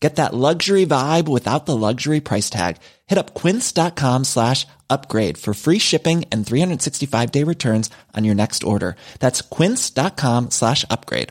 [0.00, 2.76] Get that luxury vibe without the luxury price tag.
[3.06, 8.62] Hit up quince.com slash upgrade for free shipping and 365 day returns on your next
[8.64, 8.94] order.
[9.18, 11.28] That's quince.com slash upgrade.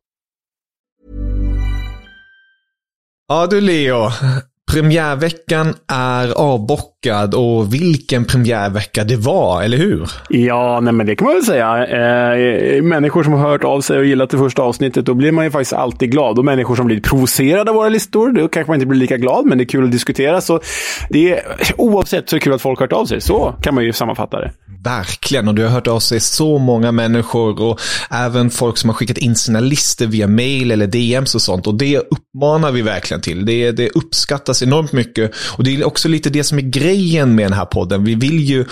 [3.29, 4.11] Ja du Leo,
[4.71, 6.96] premiärveckan är avbockad
[7.35, 10.09] och vilken premiärvecka det var, eller hur?
[10.29, 11.87] Ja, nej, men det kan man väl säga.
[11.87, 15.45] Eh, människor som har hört av sig och gillat det första avsnittet, då blir man
[15.45, 16.39] ju faktiskt alltid glad.
[16.39, 19.45] Och människor som blir provocerade av våra listor, då kanske man inte blir lika glad,
[19.45, 20.41] men det är kul att diskutera.
[20.41, 20.59] Så
[21.09, 21.41] det är,
[21.77, 23.21] oavsett så är det kul att folk har hört av sig.
[23.21, 24.51] Så kan man ju sammanfatta det.
[24.83, 27.79] Verkligen, och du har hört av sig så många människor och
[28.11, 31.67] även folk som har skickat in sina listor via mail eller DMs och sånt.
[31.67, 33.45] Och det uppmanar vi verkligen till.
[33.45, 35.31] Det, det uppskattas enormt mycket.
[35.57, 36.96] Och det är också lite det som är grejen
[37.35, 38.03] med den här podden.
[38.03, 38.65] Vi vill ju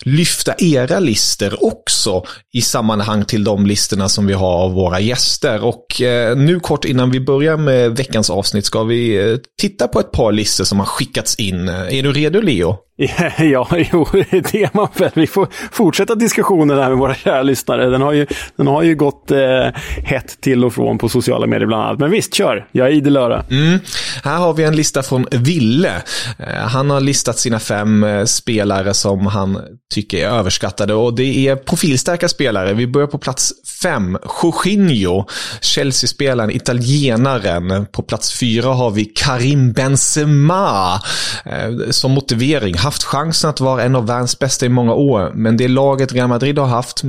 [0.00, 5.64] lyfta era listor också i sammanhang till de listorna som vi har av våra gäster.
[5.64, 10.00] Och eh, nu kort innan vi börjar med veckans avsnitt ska vi eh, titta på
[10.00, 11.68] ett par listor som har skickats in.
[11.68, 12.76] Eh, är du redo Leo?
[13.38, 15.10] Ja, jo, det är man väl.
[15.14, 17.90] Vi får fortsätta diskussionen här med våra kära lyssnare.
[17.90, 18.26] Den har ju,
[18.56, 19.66] den har ju gått eh,
[20.04, 21.98] hett till och från på sociala medier bland annat.
[21.98, 22.66] Men visst, kör.
[22.72, 23.44] Jag är idel öra.
[23.50, 23.78] Mm.
[24.24, 26.02] Här har vi en lista från Ville.
[26.38, 29.58] Eh, han har listat sina fem eh, spelare som han
[29.94, 32.74] tycker är överskattade och det är profilstarka spelare.
[32.74, 33.52] Vi börjar på plats
[33.82, 34.18] fem.
[34.42, 35.24] Jorginho,
[35.60, 37.86] Chelsea-spelaren, italienaren.
[37.92, 41.00] På plats fyra har vi Karim Benzema
[41.44, 45.56] eh, som motivering haft chansen att vara en av världens bästa i många år, men
[45.56, 47.02] det laget Real Madrid har haft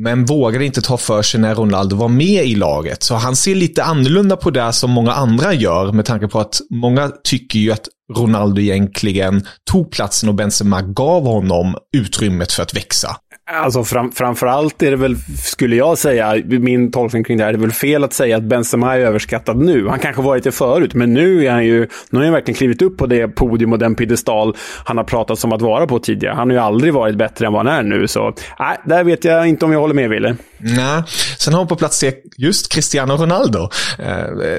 [0.00, 3.02] men vågade inte ta för sig när Ronaldo var med i laget.
[3.02, 6.60] Så han ser lite annorlunda på det som många andra gör med tanke på att
[6.70, 12.76] många tycker ju att Ronaldo egentligen tog platsen och Benzema gav honom utrymmet för att
[12.76, 13.16] växa.
[13.52, 17.52] Alltså fram, framförallt är det väl, skulle jag säga, min tolkning kring det här, är
[17.52, 19.88] det väl fel att säga att Benzema är överskattad nu.
[19.88, 22.82] Han kanske varit det förut, men nu är han ju, nu har han verkligen klivit
[22.82, 26.34] upp på det podium och den piedestal han har pratat om att vara på tidigare.
[26.34, 29.24] Han har ju aldrig varit bättre än vad han är nu, så nej, där vet
[29.24, 30.36] jag inte om jag håller med Wille.
[30.58, 31.02] Nej,
[31.38, 33.68] sen har hon på plats tre just Cristiano Ronaldo.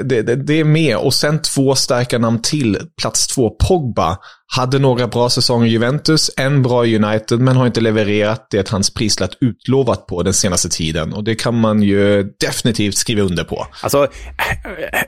[0.04, 2.78] Det, det, det är med och sen två starka namn till.
[3.02, 4.18] Plats två, Pogba.
[4.52, 8.70] Hade några bra säsonger i Juventus, en bra i United, men har inte levererat det
[8.70, 11.14] hans prislapp utlovat på den senaste tiden.
[11.14, 13.68] Och det kan man ju definitivt skriva under på.
[13.84, 14.08] Alltså,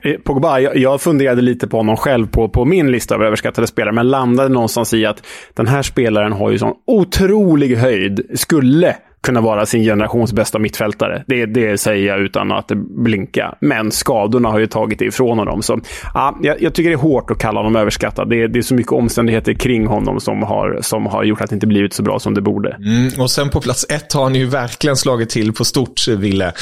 [0.02, 3.94] eh, Pogba, jag, funderade lite på honom själv på, på min lista av överskattade spelare,
[3.94, 5.22] men landade någonstans i att
[5.54, 8.20] den här spelaren har ju sån otrolig höjd.
[8.34, 11.24] Skulle kunna vara sin generations bästa mittfältare.
[11.26, 12.68] Det, det säger jag utan att
[13.04, 13.54] blinka.
[13.60, 15.62] Men skadorna har ju tagit det ifrån honom.
[15.62, 15.80] Så,
[16.14, 18.30] ja, jag, jag tycker det är hårt att kalla honom överskattad.
[18.30, 21.54] Det, det är så mycket omständigheter kring honom som har, som har gjort att det
[21.54, 22.70] inte blivit så bra som det borde.
[22.70, 26.52] Mm, och sen på plats ett har han ju verkligen slagit till på stort, Ville.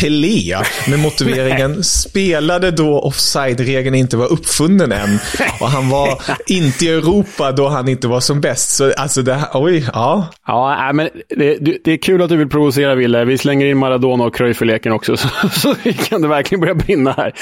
[0.00, 0.56] Pelé,
[0.88, 5.18] med motiveringen spelade då offside-regeln inte var uppfunnen än.
[5.60, 8.70] Och han var inte i Europa då han inte var som bäst.
[8.70, 10.26] Så alltså det här, oj, ja.
[10.46, 13.24] Ja, men det, det är kul att du vill provocera, Ville.
[13.24, 15.74] Vi slänger in Maradona och Cruyff i leken också, så, så
[16.08, 17.32] kan det verkligen börja brinna här.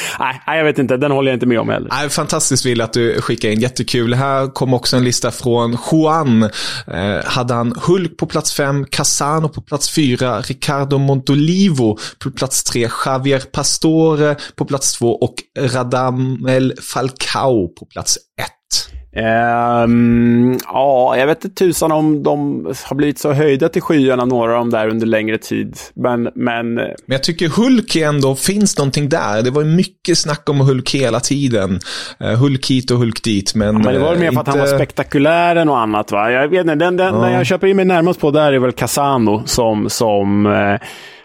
[0.47, 0.97] Nej, jag vet inte.
[0.97, 1.89] Den håller jag inte med om heller.
[1.93, 3.61] Nej, fantastiskt, Ville, att du skickar in.
[3.61, 4.15] Jättekul.
[4.15, 6.43] Här kom också en lista från Juan.
[6.43, 12.65] Eh, hade han Hulk på plats fem, Casano på plats fyra, Ricardo Montolivo på plats
[12.65, 19.02] tre, Javier Pastore på plats två och Radamel Falcao på plats ett.
[19.17, 24.53] Um, ja, jag vet inte tusan om de har blivit så höjda till skyarna, några
[24.53, 25.77] av dem där under längre tid.
[25.95, 26.75] Men, men...
[26.75, 29.43] men jag tycker Hulk ändå finns någonting där.
[29.43, 31.81] Det var mycket snack om Hulk hela tiden.
[32.25, 33.75] Uh, Hulk hit och Hulk dit, men...
[33.75, 36.31] Ja, men det var mer för att han var spektakulär än något annat, va?
[36.31, 37.21] Jag vet inte, den, den, ja.
[37.21, 40.79] den jag köper in mig närmast på där är väl Casano som, som uh,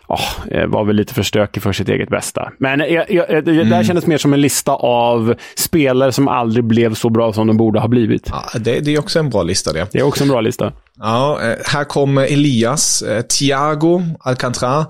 [0.07, 2.51] oh, var väl lite för stökig för sitt eget bästa.
[2.59, 3.69] Men jag, jag, det mm.
[3.69, 7.57] där kändes mer som en lista av spelare som aldrig blev så bra som de
[7.57, 8.29] borde ha blivit.
[8.31, 9.87] Ja, det, det är också en bra lista det.
[9.91, 10.71] Det är också en bra lista.
[10.99, 14.85] Ja, eh, här kommer Elias, eh, Thiago Alcantara,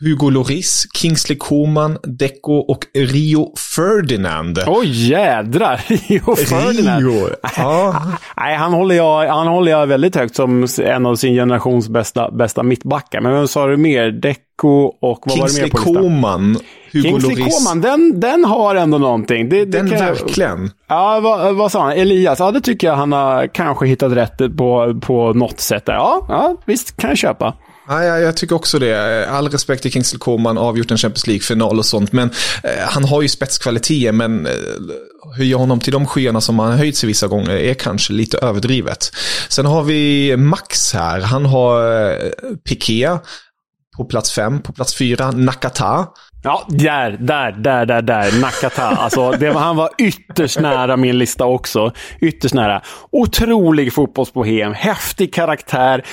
[0.00, 4.58] Hugo Loris, Kingsley Coman, Deco och Rio Ferdinand.
[4.66, 5.80] Oj, oh, jädrar!
[6.08, 7.06] Rio Ferdinand.
[7.06, 7.28] Rio.
[7.56, 8.02] Ja.
[8.36, 12.30] Nej, han håller, jag, han håller jag väldigt högt som en av sin generations bästa,
[12.30, 13.20] bästa mittbackar.
[13.20, 14.10] Men vem sa du mer?
[14.10, 14.68] Deco
[15.00, 16.56] och vad Kingsley var det mer på Coman.
[16.92, 17.58] Hugo Kingsley Loris.
[17.58, 19.48] Coman, den, den har ändå någonting.
[19.48, 20.70] Det, det den jag, verkligen.
[20.88, 21.92] Ja, vad, vad sa han?
[21.92, 22.38] Elias?
[22.38, 25.86] Ja, det tycker jag han har kanske hittat rätt på, på något sätt.
[25.86, 25.94] Där.
[25.94, 27.54] Ja, ja, visst kan jag köpa.
[27.88, 29.26] Ja, jag, tycker också det.
[29.28, 32.12] All respekt till Kingsley Coman, avgjort en Champions League-final och sånt.
[32.12, 32.30] Men
[32.62, 34.52] eh, han har ju spetskvaliteter, men eh,
[35.36, 38.38] höja honom till de skyarna som han har höjt sig vissa gånger är kanske lite
[38.38, 39.12] överdrivet.
[39.48, 41.20] Sen har vi Max här.
[41.20, 42.30] Han har eh,
[42.68, 43.18] Piqué
[43.96, 44.62] på plats fem.
[44.62, 46.06] På plats fyra, Nakata.
[46.48, 48.40] Ja, där, där, där, där, där.
[48.40, 48.82] Nakata.
[48.82, 51.92] Alltså, det var, han var ytterst nära min lista också.
[52.20, 52.82] Ytterst nära.
[53.10, 56.04] Otrolig fotbollsbohem, häftig karaktär,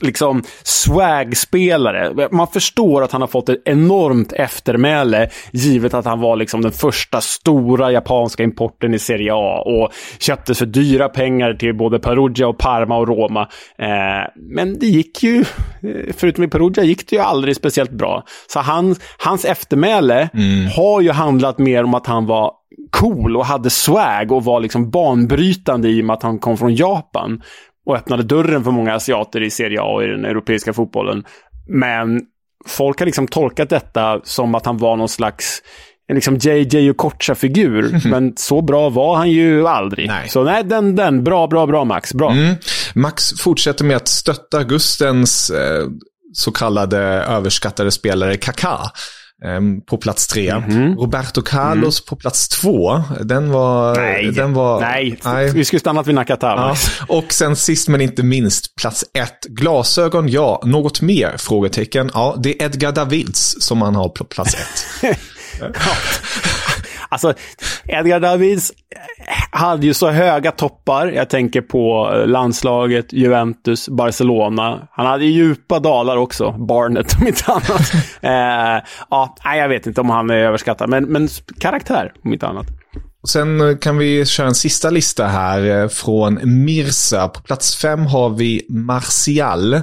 [0.00, 2.28] liksom swag-spelare.
[2.30, 6.72] Man förstår att han har fått ett enormt eftermäle, givet att han var liksom den
[6.72, 12.48] första stora japanska importen i Serie A och köptes för dyra pengar till både Perugia
[12.48, 13.48] och Parma och Roma.
[13.78, 18.24] Eh, men det gick ju, eh, förutom i Perugia, gick det ju aldrig speciellt bra.
[18.46, 18.96] Så han
[19.28, 20.70] hans eftermäle mm.
[20.76, 22.52] har ju handlat mer om att han var
[22.90, 26.74] cool och hade swag och var liksom banbrytande i och med att han kom från
[26.74, 27.42] Japan.
[27.86, 31.24] Och öppnade dörren för många asiater i Serie A och i den europeiska fotbollen.
[31.68, 32.20] Men
[32.66, 35.62] folk har liksom tolkat detta som att han var någon slags
[36.08, 38.08] en liksom JJ och Kocha-figur.
[38.10, 40.08] Men så bra var han ju aldrig.
[40.08, 40.28] Nej.
[40.28, 41.24] Så nej, den, den.
[41.24, 42.14] Bra, bra, bra Max.
[42.14, 42.30] Bra.
[42.30, 42.54] Mm.
[42.94, 45.86] Max fortsätter med att stötta Gustens eh,
[46.32, 48.90] så kallade överskattade spelare Kaká
[49.44, 50.50] ehm, på plats tre.
[50.50, 50.96] Mm -hmm.
[50.96, 52.06] Roberto Carlos mm.
[52.08, 53.02] på plats två.
[53.20, 53.96] Den var...
[53.96, 55.18] Nej, den var, nej.
[55.24, 55.50] nej.
[55.52, 56.46] vi skulle stannat vid Nakata.
[56.46, 56.76] Ja.
[57.08, 59.44] Och sen sist men inte minst, plats ett.
[59.48, 60.62] Glasögon, ja.
[60.64, 61.36] Något mer?
[61.36, 62.10] Frågetecken.
[62.14, 65.02] Ja, det är Edgar Davids som han har på plats ett.
[67.08, 67.34] Alltså,
[67.84, 68.72] Edgar Davids
[69.50, 71.06] hade ju så höga toppar.
[71.06, 74.88] Jag tänker på eh, landslaget, Juventus, Barcelona.
[74.90, 76.52] Han hade djupa dalar också.
[76.52, 77.92] Barnet om inte annat.
[78.20, 81.28] eh, ja, jag vet inte om han är överskattad, men, men
[81.60, 82.66] karaktär om inte annat.
[83.28, 87.28] Sen eh, kan vi köra en sista lista här eh, från Mirsa.
[87.28, 89.74] På plats fem har vi Martial.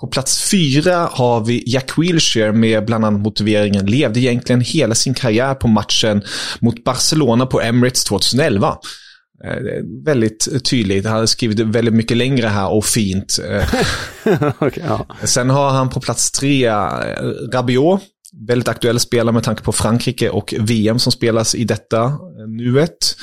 [0.00, 5.14] På plats fyra har vi Jack Wilshere med bland annat motiveringen levde egentligen hela sin
[5.14, 6.22] karriär på matchen
[6.60, 8.76] mot Barcelona på Emirates 2011.
[9.44, 11.06] Eh, väldigt tydligt.
[11.06, 13.38] Han har skrivit väldigt mycket längre här och fint.
[14.24, 15.06] Eh, okay, ja.
[15.24, 16.82] Sen har han på plats tre eh,
[17.52, 18.00] Rabiot.
[18.48, 22.18] Väldigt aktuell spelare med tanke på Frankrike och VM som spelas i detta
[22.48, 23.16] nuet.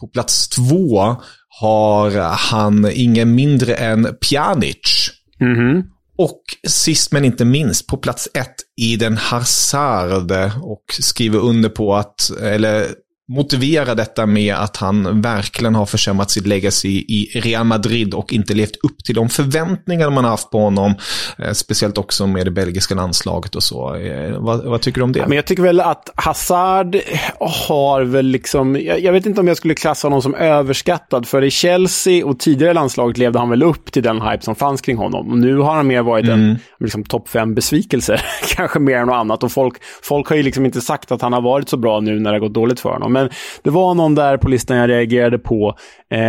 [0.00, 1.16] På plats två
[1.60, 2.10] har
[2.50, 5.10] han ingen mindre än Pjanic.
[5.40, 5.82] Mm -hmm.
[6.16, 10.32] Och sist men inte minst, på plats ett, Eden Hazard.
[10.62, 12.86] Och skriver under på att, eller
[13.28, 18.54] motivera detta med att han verkligen har försämrat sitt legacy i Real Madrid och inte
[18.54, 20.94] levt upp till de förväntningar man har haft på honom.
[21.38, 23.94] Eh, speciellt också med det belgiska landslaget och så.
[23.94, 25.26] Eh, vad, vad, tycker du om det?
[25.26, 26.96] Men jag tycker väl att Hazard
[27.40, 31.44] har väl liksom, jag, jag, vet inte om jag skulle klassa honom som överskattad, för
[31.44, 34.96] i Chelsea och tidigare landslaget levde han väl upp till den hype som fanns kring
[34.96, 35.40] honom.
[35.40, 36.40] Nu har han mer varit mm.
[36.40, 38.20] en liksom, topp fem besvikelse,
[38.56, 39.42] kanske mer än något annat.
[39.42, 42.20] Och folk, folk har ju liksom inte sagt att han har varit så bra nu
[42.20, 43.13] när det har gått dåligt för honom.
[43.14, 43.28] Men
[43.62, 45.74] det var någon där på listan jag reagerade på.
[46.10, 46.20] Eh,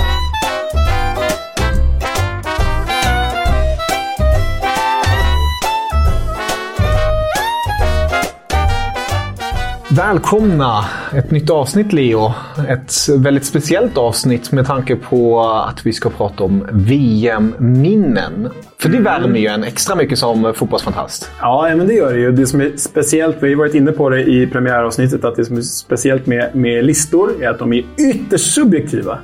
[9.95, 10.85] Välkomna!
[11.13, 12.33] Ett nytt avsnitt, Leo.
[12.69, 18.49] Ett väldigt speciellt avsnitt med tanke på att vi ska prata om VM-minnen.
[18.77, 21.31] För det värmer ju en extra mycket som fotbollsfantast.
[21.41, 22.31] Ja, men det gör det ju.
[22.31, 25.57] Det som är speciellt, vi har varit inne på det i premiäravsnittet, att det som
[25.57, 29.19] är speciellt med, med listor är att de är ytterst subjektiva.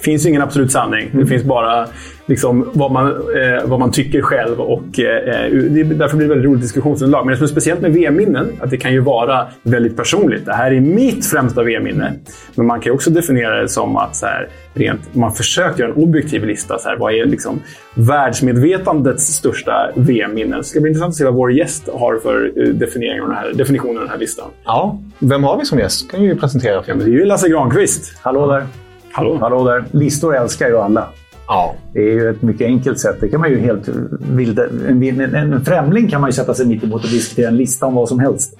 [0.00, 1.10] Det finns ingen absolut sanning.
[1.12, 1.86] Det finns bara
[2.26, 4.60] liksom, vad, man, eh, vad man tycker själv.
[4.60, 7.26] Och, eh, det, därför blir det väldigt roligt diskussionsunderlag.
[7.26, 10.46] Men det som är speciellt med VM-minnen att det kan ju vara väldigt personligt.
[10.46, 12.12] Det här är mitt främsta VM-minne.
[12.54, 16.02] Men man kan också definiera det som att så här, rent, man försöker göra en
[16.02, 16.78] objektiv lista.
[16.78, 17.60] Så här, vad är liksom
[17.94, 20.58] världsmedvetandets största VM-minnen?
[20.58, 23.36] Det ska bli intressant att se vad vår gäst har för eh, definiering av den
[23.36, 24.48] här, definition av den här listan.
[24.64, 26.10] Ja, vem har vi som gäst?
[26.10, 26.82] kan vi ju presentera.
[26.86, 28.14] Ja, det är ju Lasse Granqvist.
[28.22, 28.66] Hallå där.
[29.12, 29.38] Hallå.
[29.40, 29.84] Hallå där.
[29.90, 31.08] Listor älskar ju alla.
[31.50, 31.74] Ja.
[31.92, 33.16] Det är ju ett mycket enkelt sätt.
[33.20, 33.88] Det kan man ju helt
[34.32, 37.56] vilda, en, en, en främling kan man ju sätta sig mitt emot och diskutera en
[37.56, 38.56] lista om vad som helst.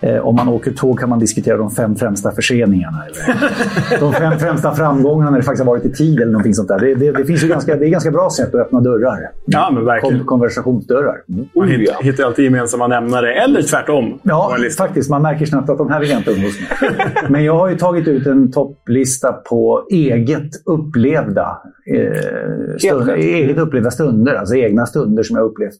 [0.00, 3.04] Eh, om man åker tåg kan man diskutera de fem främsta förseningarna.
[3.06, 6.68] Eller de fem främsta framgångarna när det faktiskt har varit i tid eller någonting sånt
[6.68, 6.78] där.
[6.78, 9.30] Det, det, det finns ju ganska, det är ganska bra sätt att öppna dörrar.
[9.46, 10.18] Ja, men verkligen.
[10.18, 11.16] Kon, konversationsdörrar.
[11.28, 11.48] Mm.
[11.54, 14.18] Man hittar, hittar alltid gemensamma nämnare, eller tvärtom.
[14.22, 15.10] Ja, faktiskt.
[15.10, 16.90] Man märker snabbt att de här vill jag inte umgås med.
[17.28, 22.33] Men jag har ju tagit ut en topplista på eget upplevda eh,
[22.78, 24.34] stunder, eget upplevda stunder.
[24.34, 25.78] Alltså egna stunder som jag upplevt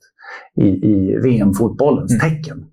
[0.56, 2.64] i, i VM-fotbollens tecken.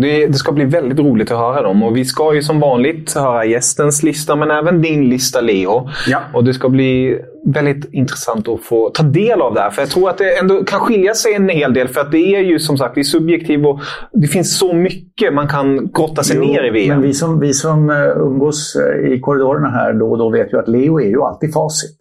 [0.00, 1.82] Det, det ska bli väldigt roligt att höra dem.
[1.82, 5.88] Och vi ska ju som vanligt höra gästens lista, men även din lista, Leo.
[6.08, 6.20] Ja.
[6.34, 9.70] Och det ska bli väldigt intressant att få ta del av det här.
[9.70, 11.88] För jag tror att det ändå kan skilja sig en hel del.
[11.88, 13.80] För att det är ju som sagt det är subjektivt och
[14.12, 16.88] det finns så mycket man kan grotta sig ner i VM.
[16.88, 20.52] Men vi som, vi som eh, umgås eh, i korridorerna här då och då vet
[20.52, 21.96] ju att Leo är ju alltid facit.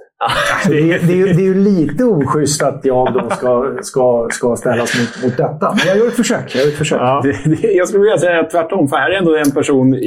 [0.68, 4.28] Det, är, det, är, ju- det är ju lite oschysst att jag då ska, ska,
[4.32, 5.70] ska ställas mot, mot detta.
[5.70, 6.56] Men jag gör ett försök.
[6.56, 7.00] Jag gör ett försök.
[7.02, 7.22] Ja.
[7.24, 9.98] Det, det, jag skulle vilja säga tvärtom, för här är ändå en person, i,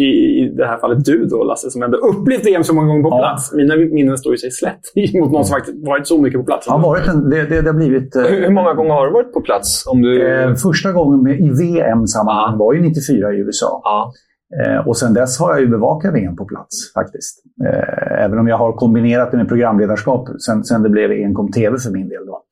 [0.41, 3.09] i det här fallet du då Lasse, som ändå upplevt VM så många gånger på
[3.09, 3.19] Ja.
[3.19, 3.53] plats.
[3.53, 4.81] Mina minnen står ju sig slätt
[5.21, 6.69] mot någon som faktiskt varit så mycket på plats.
[6.69, 8.17] Har, varit en, det, det, det har blivit...
[8.17, 9.87] eh, Hur hur många gånger har du varit på plats?
[9.87, 10.29] Om du...
[10.29, 13.81] Eh, första gången med, i VM-sammanhang var ju 94 i USA.
[13.85, 14.13] ja.
[14.59, 17.45] Eh, och sen dess har jag ju bevakat VM på plats faktiskt.
[17.65, 21.79] Eh, även om jag har kombinerat det med programledarskap sen, sen det blev enkom TV
[21.79, 22.27] för min del.
[22.27, 22.43] Då.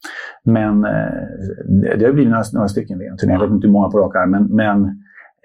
[0.44, 0.90] Men eh,
[1.82, 4.16] det, det har blivit några, några stycken VM-turneringar, jag vet inte hur många på rak
[4.16, 4.30] arm.
[4.30, 4.84] Men, men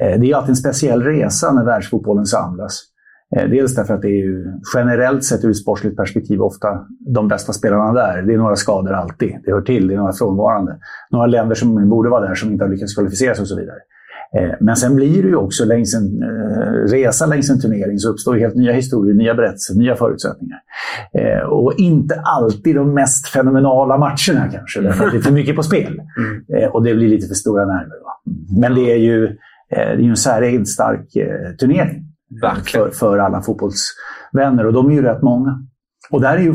[0.01, 2.83] eh, det är alltid en speciell resa när världsfotbollen samlas.
[3.35, 4.45] Eh, dels därför att det är ju
[4.75, 6.67] generellt sett ur ett sportsligt perspektiv ofta
[6.99, 8.21] de bästa spelarna där.
[8.21, 9.35] Det är några skador alltid.
[9.45, 9.87] Det hör till.
[9.87, 10.77] Det är några frånvarande.
[11.11, 13.77] Några länder som borde vara där som inte har lyckats kvalificera sig och så vidare.
[14.37, 18.09] Eh, Men sen blir det ju också längs en eh, resa längs en turnering så
[18.09, 20.59] uppstår helt nya historier, nya berättelser, nya förutsättningar.
[21.13, 25.55] Eh, Och inte alltid de mest fenomenala matcherna kanske, därför att det är för mycket
[25.55, 26.01] på spel.
[26.57, 27.97] Eh, Och det blir lite för stora nerver.
[28.61, 29.27] Men det är ju,
[29.69, 31.09] det är ju en säregen stark
[31.59, 32.03] turnering
[32.41, 32.85] Verkligen.
[32.91, 35.59] för, för alla fotbollsvänner och de är ju rätt många.
[36.13, 36.53] Och där, är ju,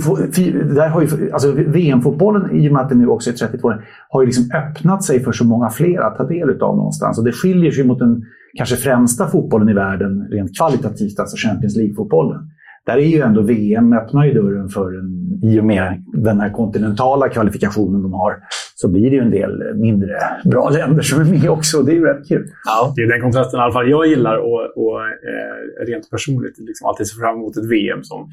[0.74, 3.84] där har ju, alltså VM-fotbollen, i och med att det nu också är 32 år,
[4.08, 7.18] har ju liksom öppnat sig för så många fler att ta del utav någonstans.
[7.18, 8.22] Och det skiljer sig mot den
[8.56, 12.40] kanske främsta fotbollen i världen rent kvalitativt, alltså Champions League-fotbollen.
[12.86, 16.50] Där är ju ändå VM öppnar ju dörren för en, i och med den här
[16.50, 18.36] kontinentala kvalifikationen de har,
[18.74, 20.10] så blir det ju en del mindre
[20.44, 21.82] bra länder som är med också.
[21.82, 22.46] Det är ju rätt kul.
[22.64, 22.92] Ja.
[22.96, 26.88] Det är den kontrasten i alla fall jag gillar och, och eh, rent personligt liksom
[26.88, 28.30] alltid ser fram emot ett VM som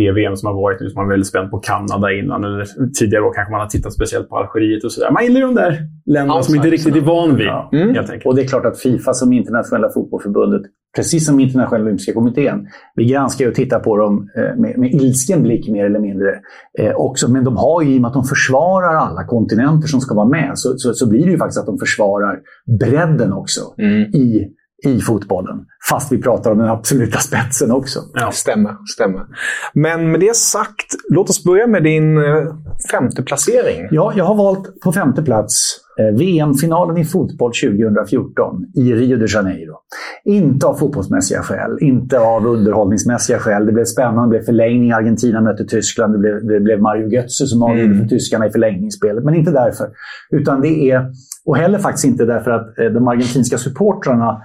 [0.00, 2.44] det VM som har varit nu, som man är väldigt spänd på Kanada innan.
[2.44, 2.64] Eller
[2.98, 5.10] tidigare år kanske man har tittat speciellt på Algeriet och sådär.
[5.10, 5.72] Man gillar ju de där
[6.06, 7.70] länderna som inte riktigt är van vid, Ja.
[7.72, 7.94] Mm.
[7.94, 8.26] helt enkelt.
[8.26, 10.62] Och det är klart att Fifa som internationella fotbollförbundet,
[10.96, 12.66] precis som internationella olympiska kommittén,
[12.96, 16.28] vi granskar och tittar på dem eh, med, med ilsken blick mer eller mindre.
[16.78, 20.00] Eh, också, men de har ju, i och med att de försvarar alla kontinenter som
[20.00, 22.38] ska vara med, så, så, så blir det ju faktiskt att de försvarar
[22.80, 24.00] bredden också Mm.
[24.02, 24.48] i,
[24.84, 25.66] i fotbollen.
[25.90, 28.00] Fast vi pratar om den absoluta spetsen också.
[28.14, 28.30] Ja.
[28.32, 29.22] Stämmer, stämmer.
[29.74, 32.24] Men med det sagt, låt oss börja med din eh,
[32.90, 33.88] femte placering.
[33.90, 39.26] Ja, jag har valt på femte plats eh, VM-finalen i fotboll 2014 i Rio de
[39.26, 39.74] Janeiro.
[40.24, 43.66] Inte av fotbollsmässiga skäl, inte av underhållningsmässiga skäl.
[43.66, 44.92] Det blev spännande, det blev förlängning.
[44.92, 46.14] Argentina mötte Tyskland.
[46.14, 49.24] Det blev, det blev Mario Götze som avgjorde för tyskarna i förlängningsspelet.
[49.24, 49.86] Men inte därför.
[50.30, 51.06] Utan det är,
[51.46, 54.42] och heller faktiskt inte därför att eh, de argentinska supportrarna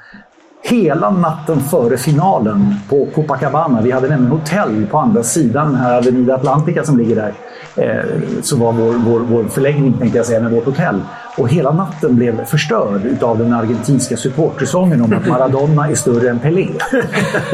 [0.70, 5.98] hela natten före finalen på Copacabana, vi hade nämligen hotell på andra sidan den här
[5.98, 7.34] Avenida Atlantica som ligger där,
[7.76, 11.02] eh, så var vår, vår, vår förläggning, tänkte jag säga, med vårt hotell.
[11.38, 16.40] Och hela natten blev förstörd av den argentinska supportersången om att Maradona är större än
[16.40, 16.68] Pelé.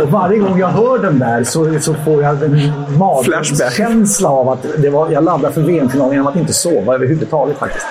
[0.01, 4.65] Och varje gång jag hör den där så, så får jag en magkänsla av att
[4.77, 7.86] det var, jag laddar för VM-finalen genom att inte sova överhuvudtaget faktiskt.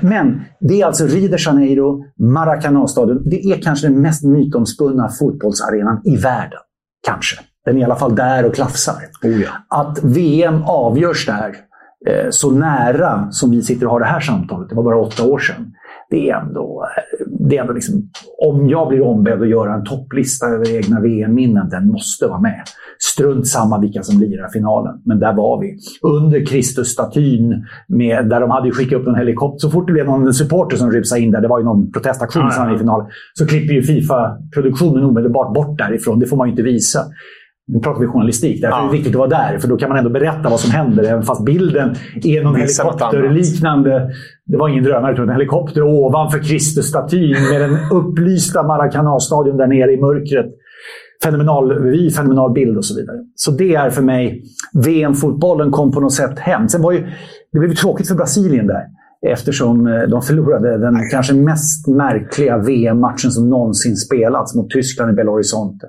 [0.00, 3.22] Men det är alltså Rio de Janeiro, Maracanã-stadion.
[3.30, 6.60] Det är kanske den mest mytomspunna fotbollsarenan i världen.
[7.06, 7.36] Kanske.
[7.64, 8.94] Den är i alla fall där och klafsar.
[9.22, 9.48] Oh ja.
[9.68, 11.56] Att VM avgörs där,
[12.06, 15.24] eh, så nära som vi sitter och har det här samtalet, det var bara åtta
[15.24, 15.72] år sedan.
[16.10, 16.84] Det är ändå,
[17.48, 18.08] det är ändå liksom,
[18.38, 22.62] om jag blir ombedd att göra en topplista över egna VM-minnen, den måste vara med.
[22.98, 25.76] Strunt samma vilka som lirar finalen, men där var vi.
[26.02, 29.58] Under Kristusstatyn, med, där de hade skickat upp en helikopter.
[29.58, 32.74] Så fort det blev någon supporter som rusade in där, det var ju någon protestaktion
[32.74, 36.18] i finalen, så klipper ju Fifa-produktionen omedelbart bort därifrån.
[36.18, 37.00] Det får man ju inte visa.
[37.66, 38.92] Nu pratar vi journalistik, därför är det Ja.
[38.92, 39.58] viktigt att vara där.
[39.58, 41.94] För då kan man ändå berätta vad som händer, även fast bilden
[42.24, 44.10] är någon helikopterliknande...
[44.46, 49.92] Det var ingen drönare, utan en helikopter ovanför Kristusstatyn med den upplysta Maracanã-stadion där nere
[49.92, 50.46] i mörkret.
[51.22, 53.16] Fenomenal vy, fenomenal bild och så vidare.
[53.34, 54.42] Så det är för mig...
[54.84, 56.68] VM-fotbollen kom på något sätt hem.
[56.68, 57.06] Sen var ju,
[57.52, 58.82] det blev tråkigt för Brasilien där.
[59.26, 65.14] Eftersom eh, de förlorade den kanske mest märkliga VM-matchen som någonsin spelats mot Tyskland i
[65.14, 65.86] Belo Horizonte.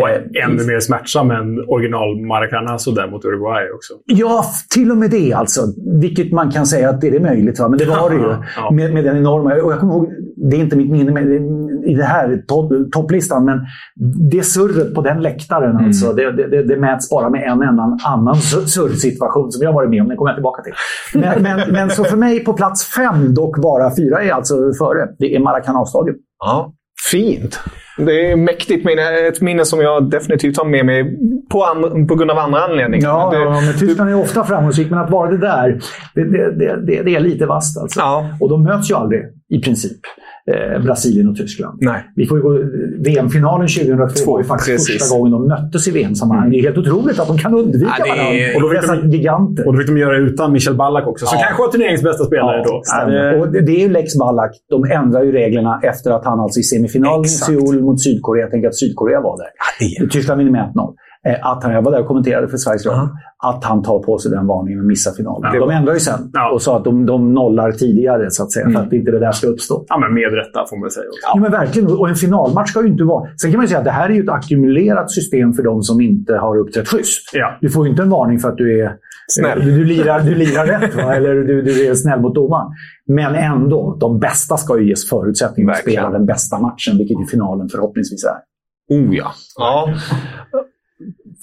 [0.00, 3.94] Och Eh, ännu mer smärtsam än original Maracanazo där mot Uruguay också.
[4.04, 5.60] Ja, till och med det alltså.
[6.00, 7.60] Vilket man kan säga att det är möjligt.
[7.60, 7.68] Va?
[7.68, 8.22] Men det var det ju.
[8.56, 8.70] Ja.
[8.70, 9.54] Med, med den enorma...
[9.54, 11.26] Och jag kommer ihåg, det är inte mitt minne med,
[11.90, 13.58] i det här to, topplistan, men
[14.30, 18.34] det surret på den läktaren, alltså, det, det, det, det mäts bara med en annan
[18.34, 20.08] sur- surrsituation som jag varit med om.
[20.08, 20.72] Den kommer jag tillbaka till.
[21.20, 22.65] Men, men, men så för mig på plats
[22.96, 25.08] fem, dock bara fyra, är alltså före.
[25.18, 26.14] Det är Maracanaå-stadion.
[26.38, 26.72] Ja,
[27.10, 27.60] fint.
[27.98, 29.02] Det är mäktigt minne.
[29.28, 31.18] Ett minne som jag definitivt har med mig
[31.50, 31.64] på,
[32.08, 33.08] på grund av andra anledningar.
[33.08, 35.80] Ja, Men det, ja, men Tyskland är ju ofta framgångsrik, men att vara det där,
[36.14, 38.00] det, det, det, det, det är lite vasst alltså.
[38.00, 38.26] Ja.
[38.40, 39.98] Och de möts ju aldrig, i princip.
[40.52, 41.78] Eh, Brasilien och Tyskland.
[41.80, 42.04] Nej.
[42.16, 42.58] Vi får ju gå,
[43.04, 45.02] VM-finalen 2002 var ju faktiskt Precis.
[45.02, 46.50] första gången de möttes i VM-sammanhang.
[46.50, 48.56] Det är helt otroligt att de kan undvika Ja, det är- varandra.
[48.56, 49.66] och då fick Dessa de- giganter.
[49.66, 51.44] Och då fick de göra det utan Michel Ballack också, som Ja.
[51.46, 52.82] kanske var turneringens bästa spelare då.
[52.84, 53.40] stämmer.
[53.40, 54.50] Och det det är ju Lex Ballack.
[54.70, 57.46] De ändrar ju reglerna efter att han alltså i semifinalen i Exakt.
[57.46, 59.50] Seoul mot Sydkorea, jag tänker att Sydkorea var där.
[59.78, 60.94] det Tyskland vinner med 1-0.
[61.26, 63.08] Eh, Att han, jag var där och kommenterade för Sveriges Radio.
[63.44, 65.50] Att han tar på sig den varningen och missar finalen.
[65.54, 65.60] Ja.
[65.60, 66.50] De ändrar ju sen Ja.
[66.52, 69.32] och sa att de, de nollar tidigare, så att säga, för att inte det där
[69.32, 69.84] ska uppstå.
[69.88, 71.04] Ja, men med rätta får man säga.
[71.08, 71.20] också.
[71.34, 71.96] Ja, men verkligen.
[71.96, 73.28] Och en finalmatch ska ju inte vara...
[73.42, 75.82] Sen kan man ju säga att det här är ju ett ackumulerat system för de
[75.82, 77.30] som inte har uppträtt schysst.
[77.32, 77.58] Ja.
[77.60, 78.92] Du får ju inte en varning för att du är...
[79.28, 79.60] Snäll.
[79.64, 81.14] Du, du, lirar, du lirar rätt, va?
[81.14, 82.66] eller du, du är snäll mot domaren.
[83.06, 87.26] Men ändå, de bästa ska ju ges förutsättningar att spela den bästa matchen, vilket ju
[87.26, 88.36] finalen förhoppningsvis är.
[88.96, 89.26] Oh ja.
[89.58, 89.88] ja.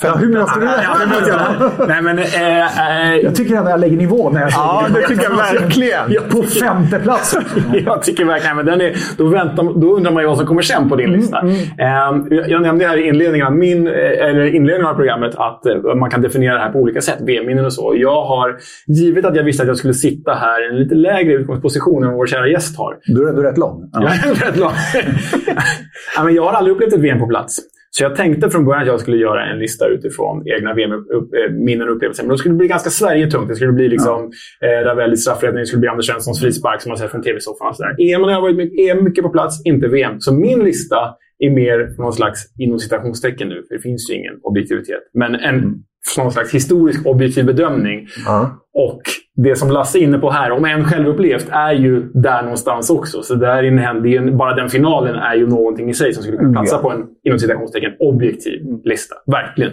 [0.04, 2.20] Ja, hur du måste jag- Nej, men...
[2.20, 6.30] Eh, eh, Jag tycker ändå jag lägger nivå när jag Ja, det tycker jag verkligen.
[6.32, 7.38] På femte plats.
[7.86, 10.62] jag tycker verkligen men den är, då, väntar, då undrar man ju vad som kommer
[10.62, 11.40] sen på din lista.
[11.40, 15.66] Ehm, jag, jag nämnde här i inledningen, av min, eh, eller inledningen av programmet att
[15.66, 17.18] eh, man kan definiera det här på olika sätt.
[17.22, 17.94] VM-minnen och så.
[17.98, 18.56] Jag har,
[18.88, 22.10] givet att jag visste att jag skulle sitta här i en lite lägre utgångsposition än
[22.10, 22.96] vad vår kära gäst har.
[23.06, 23.90] Du är ändå rätt lång.
[23.94, 24.02] Ja.
[24.26, 24.72] Jag är rätt lång.
[26.16, 27.60] ja, men jag har aldrig upplevt ett VM på plats.
[27.98, 31.96] Så jag tänkte från början att jag skulle göra en lista utifrån egna VM-minnen och
[31.96, 32.24] upplevelser.
[32.24, 33.50] Men då skulle det bli ganska Sverigetungt.
[33.50, 36.98] Det skulle bli liksom eh, Ravelli straffräddning, det skulle bli Anders Svenssons frispark som man
[36.98, 37.74] sett från tv-soffan.
[38.00, 40.20] EM har jag varit mycket, EM mycket på plats, inte VM.
[40.20, 40.96] Så min lista
[41.40, 45.84] är mer någon slags, inom citationstecken nu, för det finns ju ingen objektivitet, men en
[46.18, 48.08] någon slags historisk objektiv bedömning.
[48.26, 48.50] Ja.
[48.74, 49.02] Och
[49.36, 53.22] det som Lasse är inne på här, om en självupplevt, är ju där någonstans också.
[53.24, 56.76] Så där inne, bara den finalen är ju någonting i sig som skulle kunna platsa
[56.76, 56.82] Ja.
[56.82, 59.16] på en, inom citationstecken, objektiv lista.
[59.26, 59.72] Verkligen.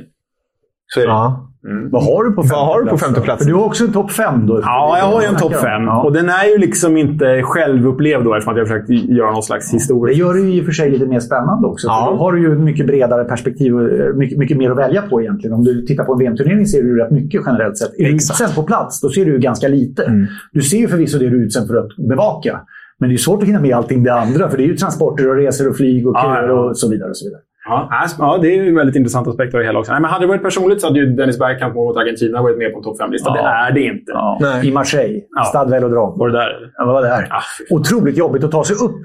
[0.87, 1.11] Så är det.
[1.13, 1.50] Ja.
[1.91, 3.47] Vad har du på femte Vad har du på plats femte plats?
[3.47, 4.61] Du har också en topp fem då.
[4.63, 5.83] Ja, jag har ju en topp fem.
[5.83, 6.03] Ja.
[6.03, 9.43] Och den är ju liksom inte självupplevd då, eftersom att jag har försökt göra någon
[9.43, 10.19] slags Det historisk...
[10.19, 11.87] gör det ju i och för sig lite mer spännande också.
[11.87, 12.09] Ja.
[12.11, 15.03] Då har du ju ett mycket bredare perspektiv och eh, mycket, mycket mer att välja
[15.03, 15.55] på egentligen.
[15.55, 17.99] Om du tittar på en VM-turnering ser du ju rätt mycket generellt sett.
[17.99, 20.27] Är du utsänd på plats, då ser du ju ganska lite.
[20.53, 22.61] Du ser ju förvisso det du är utsänd för att bevaka.
[22.99, 24.51] Men det är svårt att hinna med allting det andra.
[24.51, 26.55] För det är ju transporter och resor och flyg och Ja, köer ja.
[26.55, 27.11] och så vidare.
[27.11, 27.41] Och så vidare.
[27.71, 29.93] Ja, ja, det är en väldigt intressant aspekt av det hela också.
[29.93, 32.73] Nej, men hade det varit personligt så hade ju Dennis Bergkamp mot Argentina varit med
[32.73, 33.29] på en topp 5-lista.
[33.29, 33.35] Ja.
[33.35, 34.13] Det är det inte.
[34.13, 34.63] Ja.
[34.63, 35.21] I Marseille.
[35.31, 35.45] Ja.
[35.45, 36.19] Stade Velodrome.
[36.19, 36.73] Var det där?
[36.77, 37.29] Ja, vad var det här?
[37.31, 37.43] Ah.
[37.71, 38.97] Otroligt jobbigt att ta sig upp.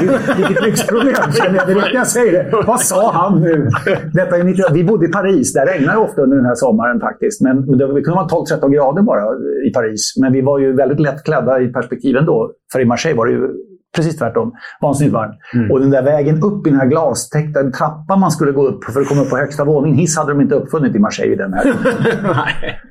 [0.36, 2.62] Vilket lyxproblem, känner jag direkt när jag säger det.
[2.66, 3.68] Vad sa han nu?
[4.12, 5.52] Detta är 90, vi bodde i Paris.
[5.52, 7.40] Där regnar det ofta under den här sommaren faktiskt.
[7.40, 9.22] Men, men det, kunde vara 12-13 grader bara
[9.68, 10.14] i Paris.
[10.20, 12.50] Men vi var ju väldigt lätt klädda i perspektiven då.
[12.72, 13.48] För i Marseille var det ju
[13.96, 14.52] precis tvärtom.
[14.80, 15.34] Vansinnigt varmt.
[15.54, 15.70] Mm.
[15.70, 19.00] Och den där vägen upp i den här glastäckta trappan man skulle gå upp för
[19.00, 19.98] att komma upp på högsta våningen.
[19.98, 21.74] Hiss hade de inte uppfunnit i Marseille i den här.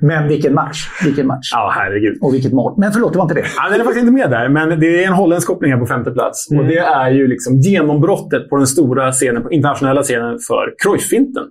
[0.00, 0.78] Men vilken match!
[1.04, 1.48] Vilken match!
[1.52, 2.18] Ja, herregud.
[2.22, 2.74] Och vilket mål.
[2.78, 3.44] Men förlåt, det var inte det.
[3.56, 5.86] Ja, den är faktiskt inte med där, men det är en holländsk koppling här på
[5.86, 6.48] femte plats.
[6.58, 11.44] Och det är ju liksom genombrottet på den stora scenen, på internationella scenen för Cruyff-finten.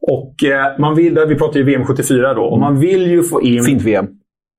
[0.00, 3.42] Och eh, man vill, vi pratar ju VM 74 då, och man vill ju få
[3.42, 3.62] in...
[3.62, 4.06] Fint VM.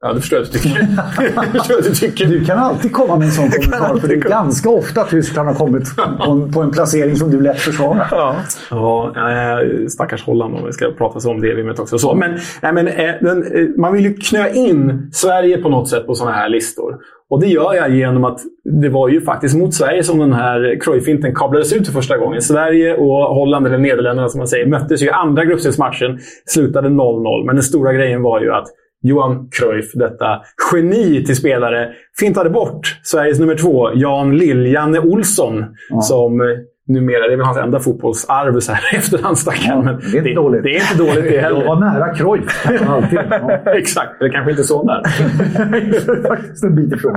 [0.01, 0.79] Ja, det förstår jag att du tycker.
[1.69, 2.25] jag att du tycker.
[2.25, 5.55] Du kan alltid komma med en sån kommentar, för det är ganska ofta Tyskland har
[5.55, 8.07] kommit på en, på en placering som du lätt försvarar.
[8.11, 8.35] Ja.
[8.69, 11.97] Ja, eh, stackars Holland om vi ska prata om det VMet också.
[11.97, 15.89] Så, men nej, men eh, den, eh, man vill ju knö in Sverige på något
[15.89, 16.97] sätt på sådana här listor.
[17.29, 18.39] Och det gör jag genom att
[18.81, 22.41] det var ju faktiskt mot Sverige som den här Cruyff-finten kablades ut för första gången.
[22.41, 26.19] Sverige och Holland, eller Nederländerna som man säger, möttes ju i andra gruppspelsmatchen.
[26.45, 27.45] Slutade 0-0.
[27.45, 28.67] Men den stora grejen var ju att
[29.01, 30.41] Johan Cruyff, detta
[30.73, 35.65] geni till spelare, fintade bort Sveriges nummer två, Jan Lill-Janne Olsson,
[36.01, 36.47] som eh,
[36.87, 39.85] numera, det är väl hans enda fotbollsarv så här efterhand, stackarn.
[39.85, 40.63] Ja, det är inte dåligt.
[40.63, 41.65] Det är inte dåligt det Jag heller.
[41.65, 42.65] var nära Cruyff.
[42.85, 43.71] Ja.
[43.71, 45.03] Exakt, eller kanske inte så nära.
[46.27, 47.13] Faktiskt en bit ifrån.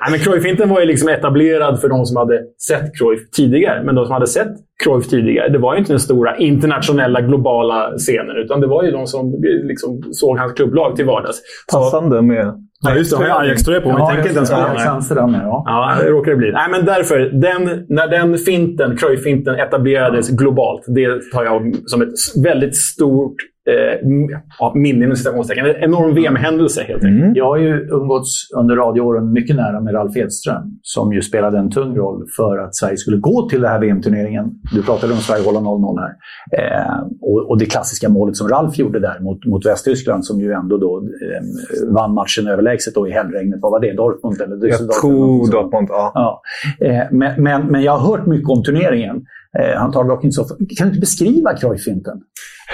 [0.00, 3.82] Nej, men Cruyff-finten var ju liksom etablerad för de som hade sett Cruyff tidigare.
[3.84, 4.52] Men de som hade sett
[4.84, 8.36] Cruyff tidigare, det var ju inte den stora internationella, globala scenen.
[8.36, 11.42] Utan det var ju de som liksom såg hans klubblag till vardags.
[11.72, 12.54] Passande med...
[12.80, 13.16] ja, just det.
[13.16, 13.96] Har jag Ajax-tröja på mig.
[13.98, 14.90] Ja, tänker inte ens på.
[14.90, 15.62] Amsterdam, ja.
[15.66, 16.52] Ja, det råkar det bli.
[16.52, 17.18] Nej, men därför.
[17.18, 20.84] Den, när den finten, Cruyff-finten, etablerades globalt.
[20.86, 22.12] Det tar jag som ett
[22.44, 23.36] väldigt stort
[23.70, 25.66] eh, m- ja, minne, inom citationstecken.
[25.66, 27.36] En enorm VM-händelse helt enkelt.
[27.36, 31.70] Jag har ju umgåtts under radioåren mycket nära med Ralf Edström, som ju spelade en
[31.70, 34.44] tung roll för att Sverige skulle gå till den här VM-turneringen.
[34.74, 36.12] Du pratade om Sverige-Holland 0-0 här.
[36.58, 40.52] Eh, och, och det klassiska målet som Ralf gjorde där mot, mot Västtyskland, som ju
[40.52, 43.58] ändå då eh, vann matchen överlägset då i hällregnet.
[43.62, 43.92] Vad var det?
[43.92, 44.92] Dortmund eller Düsseldorf?
[44.92, 45.52] Jag tror.
[45.52, 46.12] Dortmund, ja.
[46.14, 46.42] Ja.
[46.86, 49.24] Eh, men, men, men jag har hört mycket om turneringen.
[49.60, 50.44] Eh, han talar dock inte så...
[50.44, 52.20] Kan du inte beskriva Cruyff-finten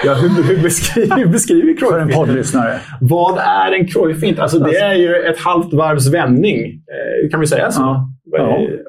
[0.05, 2.79] Ja, hur, hur beskriver, hur beskriver för en poddlyssnare?
[3.01, 4.39] Vad är en Cruyff-fint?
[4.39, 6.63] Alltså, det är ju ett halvt varvs vändning.
[6.65, 7.81] Eh, kan vi säga så?
[7.81, 8.10] Ja.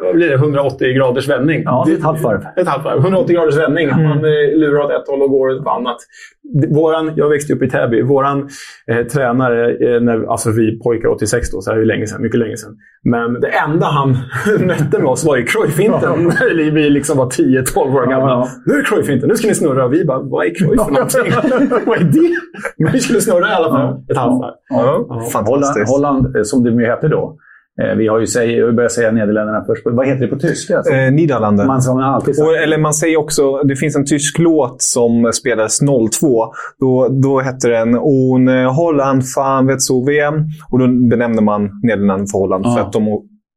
[0.02, 0.34] Vad blir det?
[0.34, 1.62] 180 graders vändning?
[1.64, 2.40] Ja, det är ett halvt varv.
[2.56, 2.98] Ett halvt varv.
[2.98, 3.88] 180 graders vändning.
[3.88, 5.96] Man eh, lurar åt ett håll och går åt ett annat.
[6.42, 8.02] Det- Våran, jag växte upp i Täby.
[8.02, 8.48] Våran
[8.86, 12.22] eh, tränare, eh, när, alltså vi pojkar 86 då, så det är ju länge sedan,
[12.22, 12.76] mycket länge sedan.
[13.04, 14.10] Men det enda han
[14.66, 16.24] mötte med oss var ju Cruyff-finten.
[16.24, 18.16] När vi liksom var 10-12 år gamla.
[18.18, 18.48] Ja, ja.
[18.66, 19.84] Nu är det Cruyff-finten, nu ska ni snurra.
[19.84, 21.32] Och vi bara, vad är Cruyff för någonting?
[21.86, 22.34] vad är det?
[22.78, 24.04] Men vi skulle snurra i alla fall.
[24.10, 24.54] Ett halvt varv.
[24.68, 25.90] Ja, Holland, fantastiskt.
[25.92, 27.36] Holland, eh, som det ju hette då.
[27.82, 29.82] Eh, Vi har ju säg, jag börjar säga Nederländerna först.
[29.84, 30.76] Vad heter det på tyska?
[30.76, 31.64] Alltså, Eh, Niederlande.
[31.66, 32.48] man som alltid sagt.
[32.48, 36.52] Och, eller man säger också, det finns en tysk låt som spelades 02.
[36.80, 40.34] Då, då hette den Ohne Holland fan vet så VM.
[40.70, 42.74] Och då benämnde man Nederländerna för Holland Ja.
[42.74, 43.08] för att de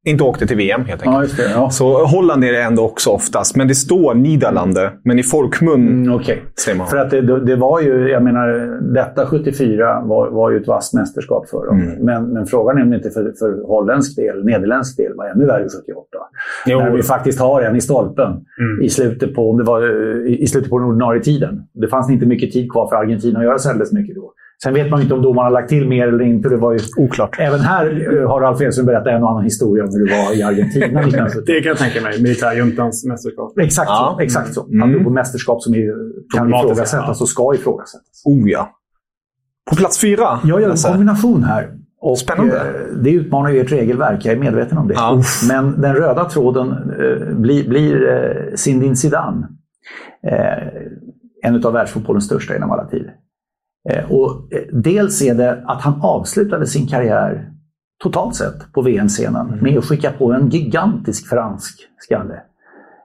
[0.05, 1.39] inte åkte till VM helt enkelt.
[1.39, 1.51] Ja, det.
[1.51, 1.69] Ja.
[1.69, 4.91] Så Holland är det ändå också oftast, men det står Niederlande.
[5.03, 6.43] Men i folkmun Mm, Okej.
[6.65, 8.47] säger man För att det, det var ju, jag menar,
[8.93, 11.81] detta 74 var, var ju ett vasst mästerskap för dem.
[11.81, 12.05] Mm.
[12.05, 15.45] Men, men frågan är om det inte för, för holländsk del, nederländsk del, var ännu
[15.45, 16.07] värre 78.
[16.65, 16.79] Jo.
[16.79, 18.81] När vi faktiskt har en i stolpen Mm.
[18.81, 19.81] i, slutet på, om det var,
[20.27, 21.61] i slutet på den ordinarie tiden.
[21.73, 24.31] Det fanns inte mycket tid kvar för Argentina att göra särskilt mycket då.
[24.63, 26.49] Sen vet man inte om domarna har lagt till mer eller inte.
[26.49, 27.35] Det var ju, Oklart.
[27.39, 30.37] Även här eh, har Ralf Edström berättat en och annan historia om hur det var
[30.37, 31.43] i Argentina 1970.
[31.45, 32.21] Det kan jag tänka mig.
[32.21, 33.57] Militärjuntans mästerskap.
[33.59, 34.15] Exakt Ja.
[34.17, 34.23] så.
[34.23, 34.65] Exakt så.
[34.67, 34.89] Mm.
[34.89, 35.93] Apropå mästerskap som ju
[36.35, 38.21] kan ifrågasättas och ska ifrågasättas.
[38.25, 38.69] Oh ja.
[39.69, 40.39] På plats fyra.
[40.43, 41.69] Jag gör en kombination här.
[42.01, 42.55] Och Spännande.
[42.57, 44.93] eh, Det utmanar ju ert regelverk, jag är medveten om det.
[44.93, 45.21] Ja.
[45.49, 49.47] Men den röda tråden eh, blir, blir eh, Zinedine Zidane.
[50.27, 50.67] Eh,
[51.43, 53.13] en av världsfotbollens största genom alla tider.
[53.89, 57.49] Eh, och eh, dels är det att han avslutade sin karriär
[58.03, 59.63] totalt sett på VM-scenen Mm.
[59.63, 62.41] med att skicka på en gigantisk fransk skalle.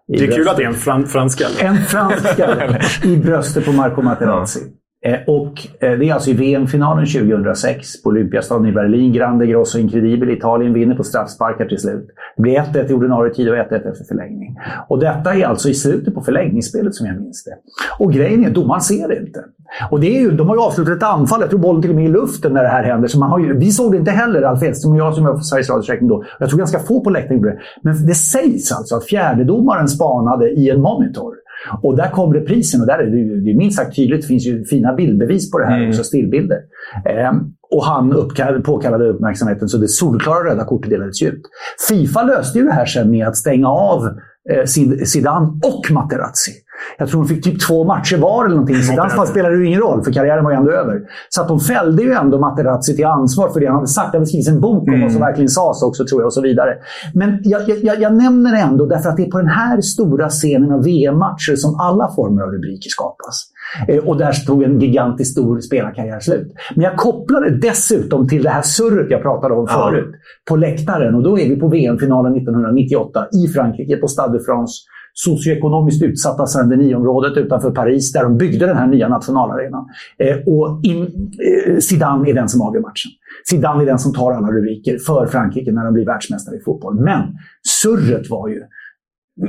[0.09, 0.51] Det är kul bröstet.
[0.51, 1.47] att det är en fran franska.
[1.61, 4.61] En fransk skalle i bröstet på Marco Materazzi.
[5.03, 9.13] Eh, och eh, det är alltså i VM-finalen 2006 på Olympiastaden i Berlin.
[9.13, 10.33] Grande Grosso Incredibile.
[10.33, 12.07] Italien vinner på straffsparkar till slut.
[12.37, 14.59] Det blir 1-1 i ordinarie tid och 1-1 efter förlängning.
[14.89, 17.55] Och detta är alltså i slutet på förlängningsspelet som jag minns det.
[17.99, 19.45] Och grejen är, domaren ser det inte.
[19.91, 21.41] Och det är ju, de har ju avslutat ett anfall.
[21.41, 23.09] Jag tror bollen till och med är i luften när det här händer.
[23.09, 25.33] Så man har ju, vi såg det inte heller, Alf Edström och jag som var
[25.33, 26.25] på Sveriges Radios räkning då.
[26.39, 27.59] Jag tror ganska få på läktaren det.
[27.83, 31.35] Men det sägs alltså att fjärdedomaren spanade i en monitor.
[31.83, 34.21] Och där kom reprisen och där är det, det är minst sagt tydligt.
[34.21, 35.89] Det finns ju fina bildbevis på det här mm.
[35.89, 36.59] också, stillbilder.
[37.07, 37.33] Eh,
[37.71, 41.43] och han uppkall, påkallade uppmärksamheten så det solklara röda kortet delades ut.
[41.89, 44.07] Fifa löste ju det här sen med att stänga av
[44.51, 44.65] eh,
[45.05, 46.53] Zidane och Materazzi.
[46.99, 48.83] Jag tror de fick typ två matcher var eller någonting.
[48.83, 51.01] Så dans spelade det ju ingen roll, för karriären var ju ändå över.
[51.29, 54.13] Så att de fällde ju ändå Materazzi till ansvar för det han hade sagt.
[54.13, 55.01] Det hade skrivits en bok om mm.
[55.03, 56.75] vad som verkligen sades också, tror jag, och så vidare.
[57.15, 60.29] Men jag, jag, jag nämner det ändå därför att det är på den här stora
[60.29, 63.51] scenen av VM-matcher som alla former av rubriker skapas.
[63.89, 66.53] Eh, och där tog en gigantiskt stor spelarkarriär slut.
[66.75, 69.91] Men jag kopplade dessutom till det här surret jag pratade om ja.
[69.91, 70.15] förut.
[70.49, 71.15] På läktaren.
[71.15, 74.75] Och då är vi på VM-finalen 1998 i Frankrike på Stade de France
[75.15, 79.87] socioekonomiskt utsatta Saint-Denis-området utanför Paris där de byggde den här nya nationalarenan.
[80.19, 83.11] Eh, och in, eh, Zidane är den som avgör matchen.
[83.51, 87.01] Zidane är den som tar alla rubriker för Frankrike när de blir världsmästare i fotboll.
[87.01, 87.23] Men
[87.63, 88.63] surret var ju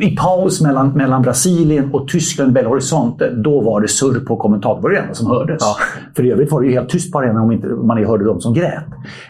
[0.02, 4.82] i paus mellan, mellan Brasilien och Tyskland, Belo Horizonte, då var det surr på kommentatorn.
[4.82, 5.58] Det var det enda som hördes.
[5.60, 5.76] Ja.
[6.16, 8.42] För i övrigt var det ju helt tyst på arenan om inte man hörde de
[8.42, 8.86] som grät.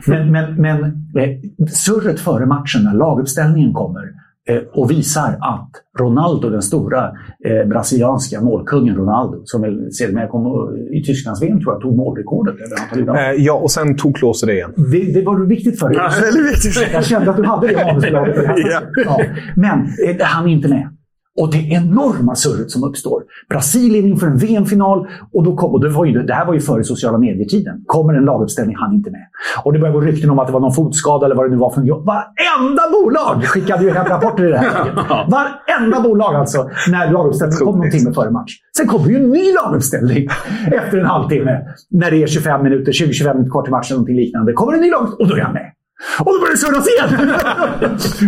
[0.07, 1.29] Men, men, men eh,
[1.67, 4.20] surret före matchen, när laguppställningen kommer,
[4.73, 7.11] och visar att Ronaldo, den stora
[7.45, 10.45] eh, brasilianska målkungen Ronaldo, som sedermera kom
[10.91, 12.55] i Tysklands-VM tror jag, tog målrekordet
[13.17, 14.73] eh, Ja, och sen tog Klose det igen.
[14.91, 15.97] Det, det var viktigt för dig.
[15.97, 16.11] Ja,
[16.93, 18.35] jag kände att du hade det manusförlaget.
[18.55, 18.81] ja.
[19.05, 19.21] ja.
[19.55, 20.89] Men eh, han är inte med.
[21.39, 23.23] Och det enorma surret som uppstår.
[23.49, 25.07] Brasilien inför en VM-final.
[25.33, 27.83] Och, då kom, och det, var ju, det här var ju före sociala medier-tiden.
[27.85, 29.25] Kommer en laguppställning, han inte med.
[29.63, 31.57] Och det började gå rykten om att det var någon fotskada eller vad det nu
[31.57, 31.81] var för.
[31.81, 36.69] Varenda bolag skickade ju hem rapporter i det här Varenda bolag alltså.
[36.91, 38.51] När laguppställningen kom någon timme före match.
[38.77, 40.27] Sen kommer ju en ny laguppställning
[40.71, 41.61] efter en halvtimme.
[41.89, 44.53] När det är 25 minuter, 20-25 minuter kvar till matchen, någonting liknande.
[44.53, 45.71] kommer en ny laguppställning och då är han med.
[46.19, 47.11] Och då började det surras igen!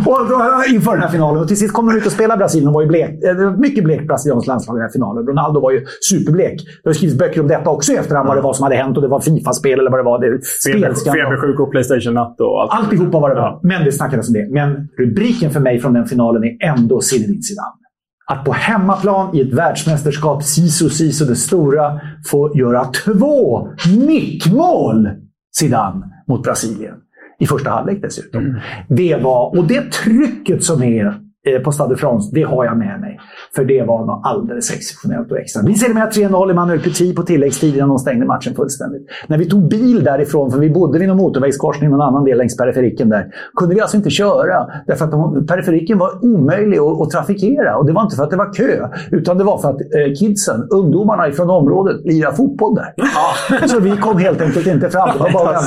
[0.06, 1.42] och då, inför den här finalen.
[1.42, 2.66] Och till sist kom de ut och spelade Brasilien.
[2.66, 5.28] De var ju blek, eh, mycket blekt brasilianskt landslag i den här finalen.
[5.28, 6.62] Ronaldo var ju superblek.
[6.84, 8.28] Det har skrivits böcker om detta också i efterhand.
[8.28, 10.20] Vad det var som hade hänt och det var Fifa-spel eller vad det var.
[10.64, 12.72] Febersjuk och Playstation-natt och allt.
[12.72, 13.60] Alltihopa var det bra.
[13.64, 14.48] Men det snackades om det.
[14.52, 17.84] Men rubriken för mig från den finalen är ändå Zinedine Zidane.
[18.32, 22.00] Att på hemmaplan i ett världsmästerskap, Sisu Sisu det stora,
[22.32, 23.68] få göra två
[24.08, 25.10] nickmål
[25.58, 26.94] Zidane mot Brasilien
[27.40, 28.46] i första halvlek dessutom.
[28.46, 28.60] Mm.
[28.88, 31.23] Det var, och det trycket som är
[31.64, 33.20] på Stade France, det har jag med mig.
[33.56, 35.62] För det var något alldeles exceptionellt och extra.
[35.62, 39.08] Vi ser med 3-0 Emanuel Petit på tilläggstid innan de stängde matchen fullständigt.
[39.28, 42.58] När vi tog bil därifrån, för vi bodde vid någon motorvägskorsning någon annan del längs
[42.58, 44.68] periferiken där, kunde vi alltså inte köra.
[44.88, 47.78] Därför att de, periferiken var omöjlig att, att, trafikera.
[47.78, 50.14] Och det var inte för att det var kö, utan det var för att eh,
[50.20, 52.94] kidsen, ungdomarna från området, lirade fotboll där.
[52.96, 53.68] Ja.
[53.68, 55.10] Så vi kom helt enkelt inte fram.
[55.14, 55.60] Det var bara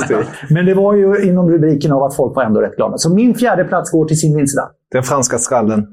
[0.49, 2.97] Men det var ju inom rubriken av att folk var ändå rätt glada.
[2.97, 4.69] Så min fjärde plats går till Zinedine Zidane.
[4.91, 5.87] Den franska skallen.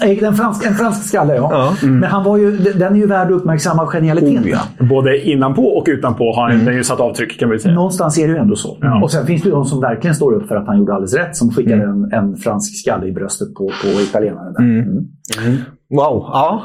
[0.00, 1.48] En fransk, en fransk skalle, ja.
[1.52, 1.76] ja.
[1.82, 1.98] Mm.
[1.98, 4.44] Men han var ju, den är ju värd att uppmärksamma genialiteten.
[4.44, 4.86] Oh, ja.
[4.88, 6.74] Både innanpå och utanpå har han mm.
[6.74, 7.74] ju satt avtryck kan vi säga.
[7.74, 8.78] Någonstans är det ju ändå så.
[8.80, 9.02] Ja.
[9.02, 11.14] Och sen finns det ju de som verkligen står upp för att han gjorde alldeles
[11.14, 11.36] rätt.
[11.36, 12.04] Som skickade mm.
[12.04, 14.56] en, en fransk skalle i bröstet på, på italienaren.
[14.58, 14.80] Mm.
[14.80, 15.56] Mm.
[15.90, 16.30] Wow.
[16.32, 16.62] Ja.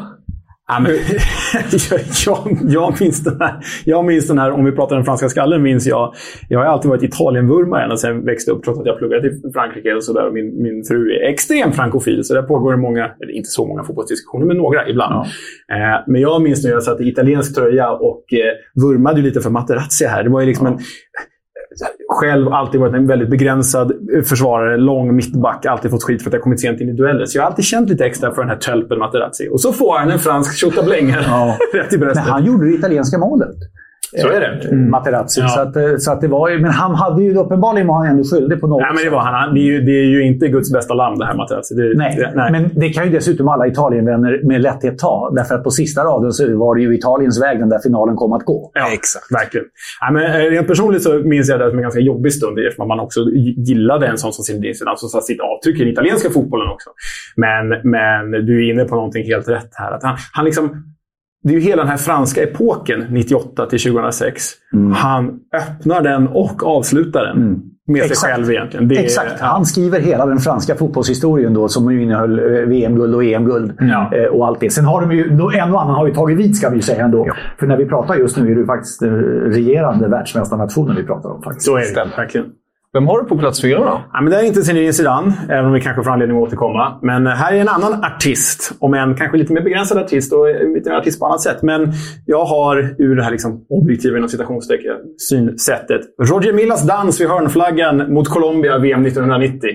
[0.69, 0.91] Ja, men,
[2.25, 5.61] jag, jag, minns den här, jag minns den här, om vi pratar den franska skallen,
[5.61, 6.13] minns jag.
[6.49, 9.51] Jag har alltid varit Italienvurmare ända sedan jag växte upp, trots att jag pluggat i
[9.53, 10.31] Frankrike och sådär.
[10.31, 13.83] Min, min fru är extremt frankofil, så där pågår det många, eller inte så många
[13.83, 15.25] fotbollsdiskussioner, men några ibland.
[15.67, 15.75] Ja.
[15.75, 19.49] Eh, men jag minns när jag satt i italiensk tröja och eh, vurmade lite för
[19.49, 20.23] Materazzi här.
[20.23, 20.73] Det var ju liksom ja.
[20.73, 20.79] en
[22.09, 23.91] själv alltid varit en väldigt begränsad
[24.25, 27.25] försvarare, lång mittback, alltid fått skit för att jag kommit sent in i dueller.
[27.25, 29.49] Så jag har alltid känt lite extra för den här tölpen Materazzi.
[29.51, 31.57] Och så får han en fransk tjottablängare ja.
[31.73, 32.23] rätt i bröstet.
[32.23, 33.55] Men han gjorde det italienska målet.
[34.11, 34.69] Så är det.
[34.69, 34.89] Mm.
[34.89, 35.41] Materazzi.
[35.41, 35.47] Ja.
[35.47, 38.07] Så, att, eh, så att det var ju, men han hade ju uppenbarligen var han
[38.07, 39.53] ändå skyldig på något Nej, men det var han.
[39.53, 41.75] Det är, ju, det är ju inte Guds bästa lamm det här Materazzi.
[41.75, 42.15] Det, nej.
[42.15, 42.51] Det, nej.
[42.51, 45.31] men det kan ju dessutom alla Italienvänner med lätthet ta.
[45.35, 48.33] Därför att på sista raden så var det ju Italiens väg den där finalen kom
[48.33, 48.71] att gå.
[48.73, 49.31] Ja, exakt.
[49.31, 49.65] Verkligen.
[50.01, 52.87] Nej, men eh, rent personligt så minns jag det som en ganska jobbig stund eftersom
[52.87, 53.19] man också
[53.57, 56.89] gillade en sån som Zinedine Zidane som satte sitt avtryck i den italienska fotbollen också.
[57.35, 59.91] Men, men du är inne på någonting helt rätt här.
[59.91, 60.83] Att han, han liksom
[61.43, 64.43] det är ju hela den här franska epoken, 98 till 2006.
[64.73, 64.91] Mm.
[64.91, 67.37] Han öppnar den och avslutar den.
[67.37, 67.61] Mm.
[67.89, 68.19] Med Exakt.
[68.19, 68.87] sig själv egentligen.
[68.87, 69.39] Det Exakt.
[69.39, 73.73] Han skriver hela den franska fotbollshistorien då, som innehöll eh, VM-guld och EM-guld.
[73.79, 74.11] Ja.
[74.13, 74.69] Eh, och allt det.
[74.69, 77.27] Sen har de ju, en och annan har ju tagit vid ska vi säga ändå.
[77.27, 77.33] Ja.
[77.59, 79.01] För när vi pratar just nu är det faktiskt
[79.45, 81.41] regerande världsmästarnationen vi pratar om.
[81.41, 81.65] Faktiskt.
[81.65, 82.45] Så är det verkligen.
[82.93, 84.01] Vem har du på plats fyra då?
[84.13, 86.99] Ja, men det är inte Zinedine Zidane, även om vi kanske får anledning att återkomma.
[87.01, 90.49] Men eh, här är en annan artist, om en kanske lite mer begränsad artist och
[90.49, 91.61] eh, lite mer artist på annat sätt.
[91.61, 91.93] Men
[92.25, 98.13] jag har ur det här liksom objektiva inom citationstecken synsättet Roger Millas dans vid hörnflaggan
[98.13, 99.69] mot Colombia VM 1990.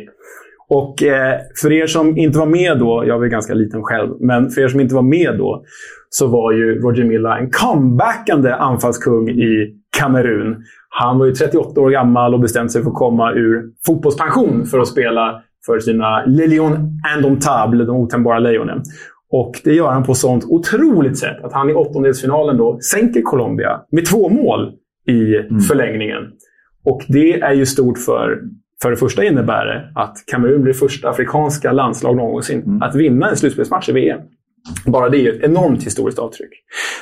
[0.69, 4.51] Och eh, för er som inte var med då, jag var ganska liten själv, men
[4.51, 5.65] för er som inte var med då
[6.15, 10.65] så var ju Roger Milla en comebackande anfallskung i Kamerun.
[10.89, 14.79] Han var ju 38 år gammal och bestämde sig för att komma ur fotbollspension för
[14.79, 18.83] att spela för sina Le Lion Indomptable, de otämbara lejonen.
[19.31, 23.81] Och det gör han på sånt otroligt sätt att han i åttondelsfinalen då sänker Colombia
[23.91, 24.73] med två mål
[25.09, 25.61] i mm.
[25.61, 26.23] förlängningen.
[26.85, 28.39] Och det är ju stort för
[28.83, 32.83] för det första innebär det att Kamerun blir första afrikanska landslag någonsin mm.
[32.83, 34.21] att vinna en slutspelsmatch i VM.
[34.87, 36.51] Bara det är ett enormt historiskt avtryck.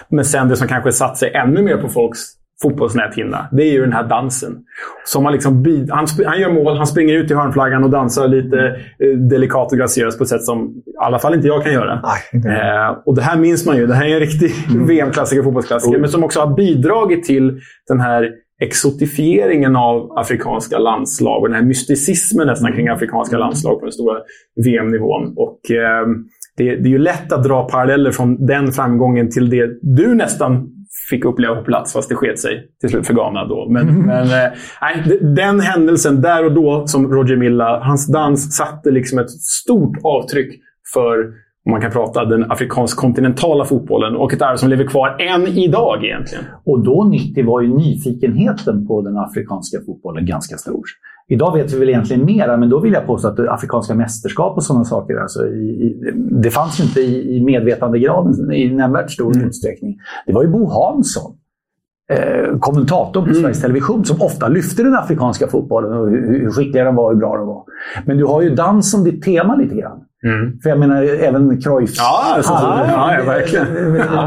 [0.08, 2.20] Men sen det som kanske satt sig ännu mer på folks
[2.62, 4.58] fotbollsnäthinna, det är ju den här dansen.
[5.04, 8.58] Som man liksom, han, han gör mål, han springer ut i hörnflaggan och dansar lite
[8.98, 11.92] eh, delikat och graciöst på ett sätt som i alla fall inte jag kan göra.
[12.32, 13.86] Eh, och det här minns man ju.
[13.86, 14.86] Det här är en riktig mm.
[14.86, 15.90] VM-klassiker, fotbollsklassiker.
[15.90, 16.00] Mm.
[16.00, 21.64] Men som också har bidragit till den här exotifieringen av afrikanska landslag och den här
[21.64, 24.18] mysticismen nästan kring afrikanska landslag på den stora
[24.64, 25.34] VM-nivån.
[25.36, 26.06] Och, eh,
[26.60, 30.68] det, det, är ju lätt att dra paralleller från den framgången till det du nästan
[31.10, 33.68] fick uppleva på plats, fast det sket sig till slut för Ghana då.
[33.70, 34.06] Men, mm.
[34.06, 39.30] men eh, den händelsen där och då, som Roger Milla, hans dans satte liksom ett
[39.30, 40.60] stort avtryck
[40.94, 41.32] för
[41.66, 46.04] om man kan prata den afrikansk-kontinentala fotbollen och ett arv som lever kvar än idag
[46.04, 46.44] egentligen.
[46.64, 50.82] Och då 90 var ju nyfikenheten på den afrikanska fotbollen ganska stor.
[51.28, 54.64] Idag vet vi väl egentligen mera, men då vill jag påstå att afrikanska mästerskap och
[54.64, 59.36] sådana saker, alltså i, i, det fanns ju inte i, i medvetandegraden i nämnvärt stor
[59.36, 59.48] mm.
[59.48, 59.98] utsträckning.
[60.26, 61.32] Det var ju Bo Hansson,
[62.12, 63.42] eh, kommentatorn på mm.
[63.42, 67.10] Sveriges Television, som ofta lyfte den afrikanska fotbollen och hur, hur skickliga de var och
[67.10, 67.64] hur bra de var.
[68.06, 70.00] Men du har ju dans som ditt tema lite grann.
[70.24, 70.60] Mm.
[70.62, 73.66] För jag menar, även Cruyff ja, alltså, ja, ja, ja, verkligen.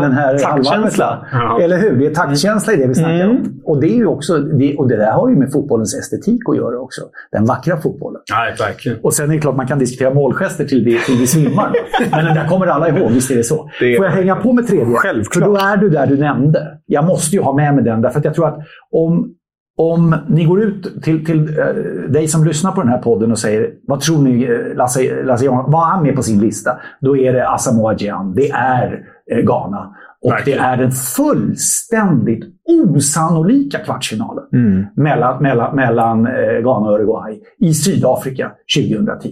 [0.01, 1.27] Den här taktkänsla.
[1.31, 1.61] Ja.
[1.61, 1.99] Eller hur?
[1.99, 3.29] Det är taktkänsla i det vi snackar mm.
[3.29, 3.61] om.
[3.65, 6.57] Och det, är ju också, det, och det där har ju med fotbollens estetik att
[6.57, 7.01] göra också.
[7.31, 8.21] Den vackra fotbollen.
[8.25, 8.99] Ja, verkligen.
[9.01, 11.73] Och sen är det klart man kan diskutera målgester till vi, till vi svimmar.
[12.11, 13.69] Men den där kommer alla ihåg, visst är det så.
[13.79, 13.97] Det är...
[13.97, 14.95] Får jag hänga på med tredje?
[14.95, 15.33] Självklart.
[15.43, 16.79] För då är du där du nämnde.
[16.85, 18.57] Jag måste ju ha med mig den, därför att jag tror att
[18.91, 19.33] om
[19.77, 23.39] om ni går ut till, till uh, dig som lyssnar på den här podden och
[23.39, 26.71] säger vad tror ni uh, Lasse, Lasse Johansson, vad har han med på sin lista?
[27.01, 29.95] Då är det Asamoah Gyan, det är uh, Ghana.
[30.21, 30.59] Och Verkligen.
[30.59, 34.85] det är den fullständigt osannolika kvartsfinalen mm.
[34.95, 36.23] mellan, mellan, mellan
[36.61, 39.29] Ghana och Uruguay i Sydafrika 2010.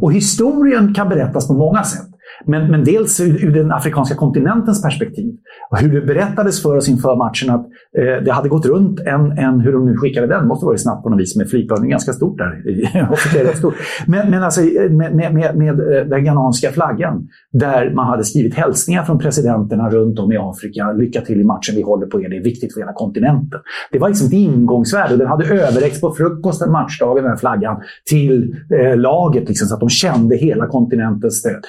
[0.00, 2.08] Och historien kan berättas på många sätt.
[2.46, 5.34] Men, men dels ur, ur, den afrikanska kontinentens perspektiv.
[5.70, 7.66] Och hur det berättades för oss inför matchen att
[7.98, 11.02] eh, det hade gått runt en, en, hur de nu skickade den, måste varit snabbt
[11.02, 13.54] på något vis med är ganska stort där.
[13.54, 13.74] stort.
[14.06, 18.24] Men, men alltså eh, med, med, med, med eh, den ghananska flaggan, där man hade
[18.24, 20.92] skrivit hälsningar från presidenterna runt om i Afrika.
[20.92, 23.60] Lycka till i matchen, vi håller på er, det är viktigt för hela kontinenten.
[23.92, 27.76] Det var liksom ett ingångsvärde den hade överräckts på frukosten matchdagen, den här flaggan,
[28.10, 31.64] till eh, laget liksom, så att de kände hela kontinentens stöd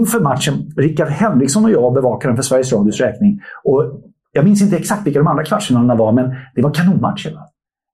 [0.00, 3.40] inför matchen, Rickard Henriksson och jag bevakade den för Sveriges Radios räkning.
[3.64, 4.00] Och
[4.32, 7.38] jag minns inte exakt vilka de andra kvartsfinalerna var, men det var kanonmatcher.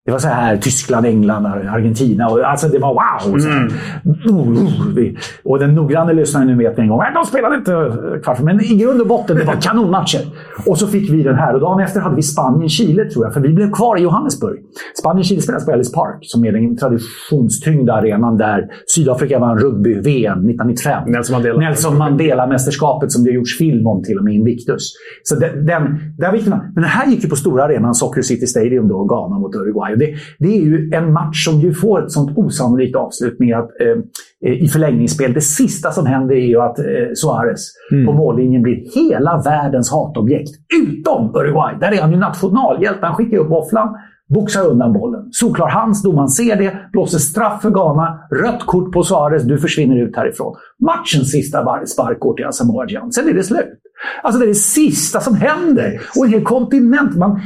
[0.07, 2.29] Det var så här Tyskland, England, Argentina.
[2.29, 3.39] Och, alltså det var wow!
[3.39, 5.17] Mm.
[5.45, 7.93] Och den noggranne lyssnaren nu vet en gång att de spelade inte
[8.23, 8.41] kvart.
[8.41, 10.21] Men i grund och botten, det var kanonmatcher.
[10.67, 11.55] Och så fick vi den här.
[11.55, 13.35] Och dagen efter hade vi Spanien-Chile, tror jag.
[13.35, 14.61] För vi blev kvar i Johannesburg.
[15.01, 21.11] Spanien-Chile spelas på Ellis Park, som är den traditionstyngda arenan där Sydafrika vann rugby-VM 1995.
[21.11, 21.61] Nelson Mandela.
[21.61, 24.93] Nelson Mandela-mästerskapet som det har gjorts film om till och med, Invictus.
[25.23, 28.89] Så den, den, där men den här gick ju på stora arenan, Soccer City Stadium,
[28.89, 29.96] då, Ghana mot Uruguay.
[29.97, 33.71] Det, det, är ju en match som ju får ett sånt osannolikt avslut med att
[33.81, 38.07] eh, i förlängningsspel, det sista som händer är ju att eh, Suarez mm.
[38.07, 40.51] på mållinjen blir hela världens hatobjekt.
[40.83, 41.75] Utom Uruguay.
[41.81, 43.07] Där är han ju nationalhjälte.
[43.07, 43.89] Han skickar upp våfflan,
[44.35, 45.29] boxar undan bollen.
[45.33, 49.97] Solklar hands, domaren ser det, blåser straff för Ghana, rött kort på Suarez, du försvinner
[49.97, 50.55] ut härifrån.
[50.87, 53.13] Matchens sista spark går till Asamoah Gyan.
[53.13, 53.81] Sen är det slut.
[54.23, 56.01] Alltså det är det sista som händer.
[56.17, 57.17] Och en hel kontinent.
[57.17, 57.41] Man,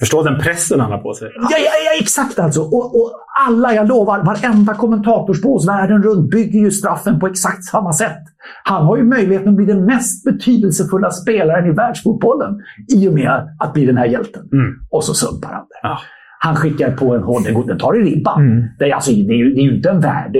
[0.00, 1.30] Förstå den pressen han har på sig.
[1.34, 2.60] Ja, ja, ja exakt alltså.
[2.60, 3.10] Och, och,
[3.46, 8.22] alla, jag lovar, varenda kommentatorsbås världen runt bygger ju straffen på exakt samma sätt.
[8.64, 12.60] Han har ju möjligheten att bli den mest betydelsefulla spelaren i världsfotbollen
[12.94, 14.42] i och med att bli den här hjälten.
[14.52, 14.74] Mm.
[14.90, 15.78] Och så sumpar han det.
[15.82, 15.98] Ja.
[16.38, 18.42] Han skickar på en hård, den tar i ribban.
[18.42, 18.64] Mm.
[18.78, 20.36] Det, är, alltså, det, är ju, det är ju inte en värld.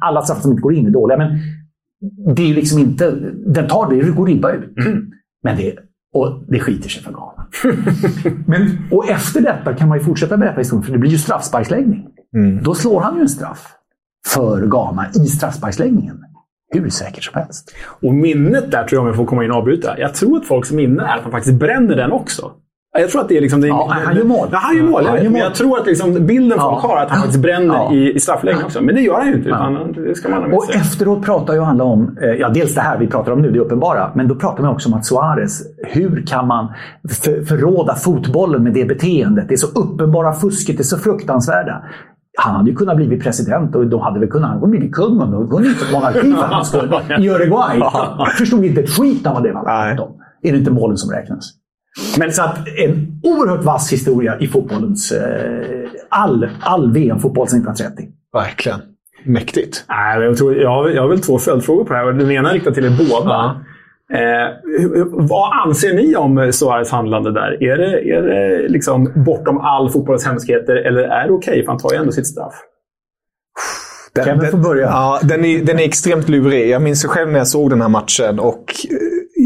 [0.00, 1.38] Alla straffar som inte går in är dåliga, men
[2.34, 3.10] det är ju liksom inte...
[3.46, 4.86] Den tar det, det går ribba ut.
[4.86, 5.10] Mm.
[5.42, 5.74] Men det,
[6.14, 7.46] och det skiter sig för Ghana.
[8.46, 12.06] Men, och efter detta kan man ju fortsätta berätta historien, för det blir ju straffsparksläggning.
[12.36, 12.62] Mm.
[12.62, 13.66] Då slår han ju en straff
[14.26, 16.24] för Ghana i straffsparksläggningen.
[16.72, 17.74] Hur säkert som helst.
[18.02, 19.98] Och minnet där tror jag, om jag får komma in och avbryta.
[19.98, 22.52] Jag tror att folks minne är att han faktiskt bränner den också.
[22.98, 23.60] Jag tror att det är liksom...
[23.60, 24.48] Det, Ja, han gör mål.
[24.52, 24.92] Ja, han gör mål.
[24.92, 25.22] Ja, jag han vet.
[25.24, 25.40] gör Men mål.
[25.48, 26.88] jag tror att liksom, bilden folk Ja.
[26.88, 27.92] har är att han faktiskt bränner Ja.
[27.92, 28.82] i, i straffläggning också.
[28.82, 29.48] Men det gör han ju inte.
[29.48, 32.98] Utan det ska man Och efteråt pratar ju alla om, eh, ja dels det här
[32.98, 36.26] vi pratar om nu, det uppenbara, men då pratar man också om att Suarez, hur
[36.26, 36.68] kan man
[37.24, 39.48] för, förråda fotbollen med det beteendet?
[39.48, 41.82] Det är så uppenbara fusket, det är så fruktansvärda.
[42.38, 45.20] Han hade ju kunnat bli president och då hade vi kunnat, han kunde bli kung
[45.20, 46.94] och då kunde inte monarki för hans skull.
[47.18, 47.80] I Uruguay.
[48.38, 49.98] Förstod inte ett skit av vad det var Nej.
[49.98, 50.10] om.
[50.42, 51.52] Är det inte målen som räknas?
[52.18, 58.08] Men så att en oerhört vass historia i fotbollens, eh, all, all VM-fotboll sedan 1930.
[58.32, 58.80] Verkligen.
[59.24, 59.84] Mäktigt.
[59.88, 62.12] Nej, jag, tror, jag, har, jag har väl två följdfrågor på det här.
[62.12, 63.60] Den ena är riktad till er båda.
[64.12, 67.62] Eh, hur- vad anser ni om Suarez handlande där?
[67.62, 71.62] Är det, är det liksom bortom all fotbollens hemskheter eller är det okej?
[71.64, 72.54] För han tar ju ändå sitt straff.
[74.14, 74.86] Den, Kevin får börja.
[74.86, 76.68] Ja, den är, den är extremt lurig.
[76.70, 78.96] Jag minns själv när jag såg den här matchen och eh,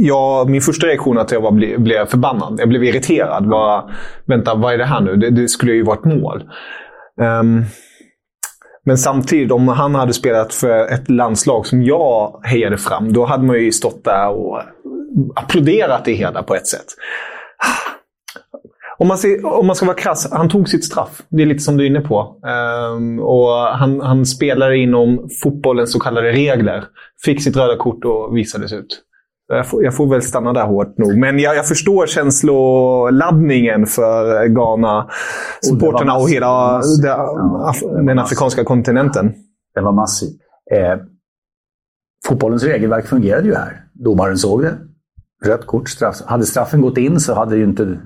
[0.05, 2.61] jag, min första reaktion var att jag var, ble, blev förbannad.
[2.61, 3.49] Jag blev irriterad.
[3.49, 3.85] Bara,
[4.27, 5.17] Vänta, vad är det här nu?
[5.17, 6.43] Det, det skulle ju vara ett mål.
[7.41, 7.65] Um,
[8.87, 13.45] men samtidigt, om han hade spelat för ett landslag som jag hejade fram, då hade
[13.45, 14.63] man ju stått där och
[15.35, 16.87] applåderat det hela på ett sätt.
[18.99, 21.23] Om man, ser, om man ska vara krass, han tog sitt straff.
[21.29, 22.41] Det är lite som du är inne på.
[22.93, 26.85] Um, och han, han spelade inom fotbollens så kallade regler.
[27.25, 29.03] Fick sitt röda kort och visades ut.
[29.49, 31.19] Jag får, jag får väl stanna där hårt nog.
[31.19, 35.11] Men jag, jag förstår känsloladdningen för Ghana,
[35.61, 37.03] supporterna och hela massiv.
[37.03, 38.19] det, af, det den massiv.
[38.19, 39.35] afrikanska kontinenten.
[39.75, 40.29] Den var massiv.
[40.73, 40.99] Eh,
[42.27, 43.85] fotbollens regelverk fungerade ju här.
[43.95, 44.79] Domaren såg det.
[45.45, 46.17] Rött kort, straff.
[46.27, 47.99] Hade straffen gått in så hade ju inte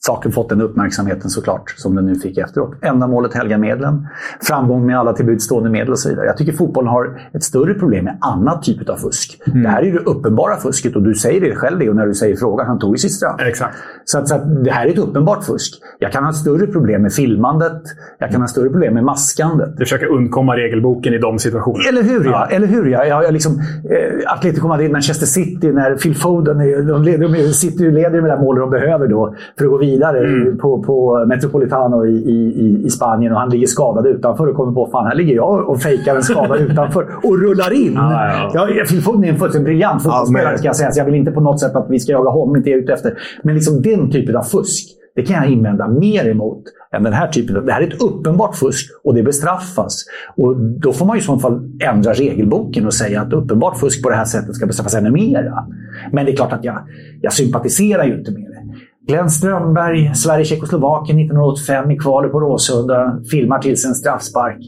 [0.00, 2.74] saken fått den uppmärksamheten såklart som den nu fick efteråt.
[2.82, 4.06] Enda målet helga medlen.
[4.40, 6.26] Framgång med alla till buds stående medel och så vidare.
[6.26, 9.42] Jag tycker fotbollen har ett större problem med annat typ av fusk.
[9.44, 12.14] Det här är det uppenbara fusket och du säger det själv det och när du
[12.14, 12.66] säger frågan.
[12.66, 13.40] Han tog ju sitt straff.
[13.40, 13.76] Exakt.
[14.04, 15.82] Så, att, så att det här är ett uppenbart fusk.
[15.98, 17.82] Jag kan ha ett större problem med filmandet.
[18.18, 19.76] Jag kan ha större problem med maskandet.
[19.76, 21.88] Du försöker undkomma regelboken i de situationerna.
[21.88, 22.46] Eller hur ja.
[22.50, 23.04] Eller hur ja.
[23.04, 23.52] Jag, jag liksom,
[23.90, 28.10] eh, Atletico Madrid, Manchester City, när Phil Foden är, de, leder, de sitter och leder
[28.10, 30.58] med det där målet de behöver då för att gå vidare Mm.
[30.58, 34.88] på, på Metropolitano i, i, i Spanien och han ligger skadad utanför och kommer på
[34.92, 37.92] fan här ligger jag och fejkar en skada utanför och rullar in.
[37.94, 40.90] Ja, ja, Ja, Phil Foden är en fullständigt briljant fotbollsspelare ska jag säga.
[40.90, 42.80] Så jag vill inte på något sätt att vi ska jaga honom, inte är jag
[42.80, 43.18] ute efter.
[43.42, 46.62] Men liksom den typen av fusk, det kan jag invända mer emot
[46.96, 47.56] än den här typen.
[47.56, 50.04] av- Det här är ett uppenbart fusk och det bestraffas.
[50.36, 51.60] Och då får man ju i så fall
[51.92, 55.66] ändra regelboken och säga att uppenbart fusk på det här sättet ska bestraffas ännu mera.
[56.12, 56.78] Men det är klart att jag,
[57.20, 58.61] jag sympatiserar ju inte med det.
[59.06, 64.58] Glenn Strömberg, Sverige-Tjeckoslovakien 1985 i kvalet på Råsunda, filmar till sig en straffspark.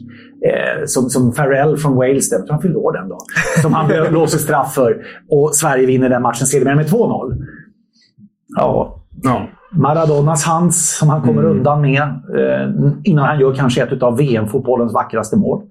[0.45, 3.19] Eh, som, som Farrell från Wales, jag tror han fyllde år den dagen,
[3.61, 4.97] som han blåser straff för.
[5.29, 7.45] Och Sverige vinner den matchen sedermera med 2-0.
[8.57, 9.47] Ja, Ja.
[9.71, 14.93] Maradonas hands som han kommer undan med eh, innan han gör kanske ett av VM-fotbollens
[14.93, 15.61] vackraste mål.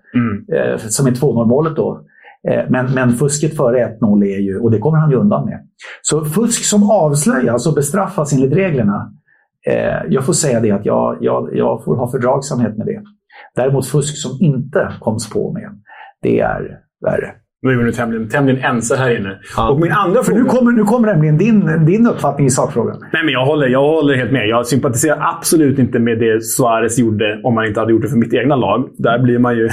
[0.57, 2.01] Eh, som är 2-0-målet då.
[2.49, 5.61] Eh, men, men fusket före 1-0 är ju, och det kommer han ju undan med.
[6.03, 9.13] Så fusk som avslöjas och bestraffas enligt reglerna.
[9.67, 13.03] Eh, jag får säga det att jag, jag, jag får ha fördragsamhet med det.
[13.57, 15.71] Däremot fusk som inte koms på med,
[16.23, 17.35] det är värre.
[17.65, 19.39] Nu är vi nu tämligen, tämligen ense här inne.
[19.71, 20.43] Och min andra För fråga...
[20.43, 22.97] nu kommer, nu kommer nämligen din, din uppfattning i sakfrågan.
[23.13, 24.49] Nej, men jag håller, jag håller helt med.
[24.49, 28.17] Jag sympatiserar absolut inte med det Suarez gjorde om man inte hade gjort det för
[28.17, 28.89] mitt egna lag.
[28.99, 29.69] Där blir man ju...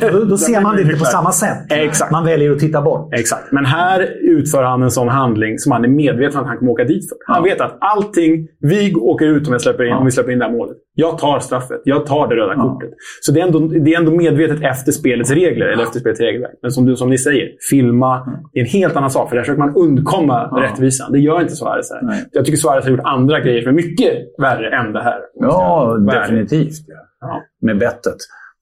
[0.12, 1.58] Då, då ser man det inte på samma sätt.
[1.70, 2.12] Exakt.
[2.12, 3.14] Man väljer att titta bort.
[3.14, 3.52] Exakt.
[3.52, 6.72] Men här utför han en sån handling som han är medveten om att han kommer
[6.72, 7.18] åka dit för.
[7.34, 10.38] Han vet att allting, vi åker ut om, jag släpper in, om vi släpper in
[10.38, 10.76] det här målet.
[10.94, 11.80] Jag tar straffet.
[11.84, 12.90] Jag tar det röda kortet.
[13.20, 16.58] Så det är, ändå, det är ändå medvetet efter spelets regler, eller efter spelets regelverk.
[16.62, 19.28] Men som, du, som ni säger, filma det är en helt annan sak.
[19.28, 21.12] För där försöker man undkomma rättvisan.
[21.12, 22.02] Det gör inte Suarez här.
[22.02, 22.24] Nej.
[22.32, 25.18] Jag tycker Suarez har gjort andra grejer som är mycket värre än det här.
[25.34, 26.74] Ja, definitivt.
[27.20, 27.42] Ja.
[27.62, 28.16] Med bettet.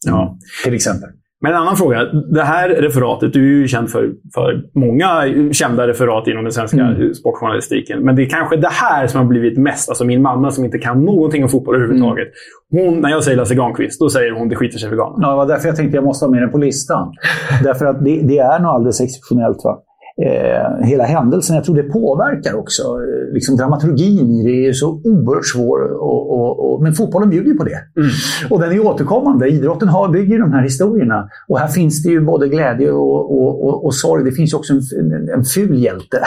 [0.07, 0.39] Ja.
[0.65, 1.09] Till exempel.
[1.43, 2.05] Men en annan fråga.
[2.35, 5.09] Det här referatet, du är ju känd för, för många
[5.53, 7.15] kända referat inom den svenska Mm.
[7.15, 8.05] sportjournalistiken.
[8.05, 9.89] Men det är kanske det här som har blivit mest.
[9.89, 12.29] Alltså min mamma som inte kan någonting om fotboll överhuvudtaget.
[12.73, 12.85] Mm.
[12.87, 15.17] Hon, när jag säger Lasse Granqvist, då säger hon det skiter sig för Ghana.
[15.21, 17.13] Ja, det var därför jag tänkte jag måste ha med den på listan.
[17.65, 19.59] därför att det, det är nog alldeles exceptionellt.
[19.65, 19.79] Va?
[20.27, 22.83] Eh, hela händelsen, jag tror det påverkar också.
[22.83, 25.93] Eh, liksom dramaturgin i det är så oerhört svår.
[25.93, 27.81] Och, och, och, men fotbollen bjuder ju på det.
[28.51, 29.49] Och den är återkommande.
[29.49, 31.29] Idrotten har, bygger de här historierna.
[31.49, 34.25] Och här finns det ju både glädje och, och, och, sorg.
[34.25, 36.19] Det finns ju också en, en, en ful hjälte,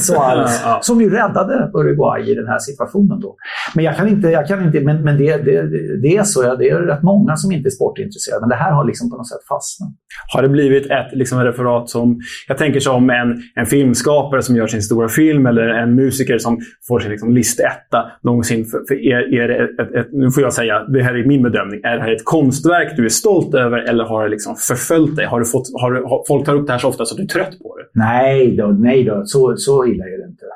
[0.80, 3.20] som ju räddade Uruguay i den här situationen.
[3.20, 3.36] Då.
[3.74, 5.62] Men jag kan inte, jag kan inte men, men det, det,
[6.02, 6.44] det är så.
[6.44, 8.40] Ja, det är rätt många som inte är sportintresserade.
[8.40, 9.90] Men det här har liksom på något sätt fastnat.
[10.34, 12.20] Har det blivit ett liksom, referat som...
[12.48, 16.60] Jag tänker som en, en filmskapare som gör sin stora film eller en musiker som
[16.88, 18.64] får sin liksom, listetta någonsin.
[18.64, 21.42] För, för er, er ett, ett, ett, nu får jag säga, det här är min
[21.42, 21.80] bedömning.
[21.84, 25.26] Är det här ett konstverk du är stolt över eller har det liksom förföljt dig?
[25.26, 27.22] Har du fått, har, har, folk tar upp det här så ofta så att du
[27.22, 27.84] är trött på det?
[27.92, 29.22] Nej då, nej då.
[29.26, 30.46] Så, så illa är det inte.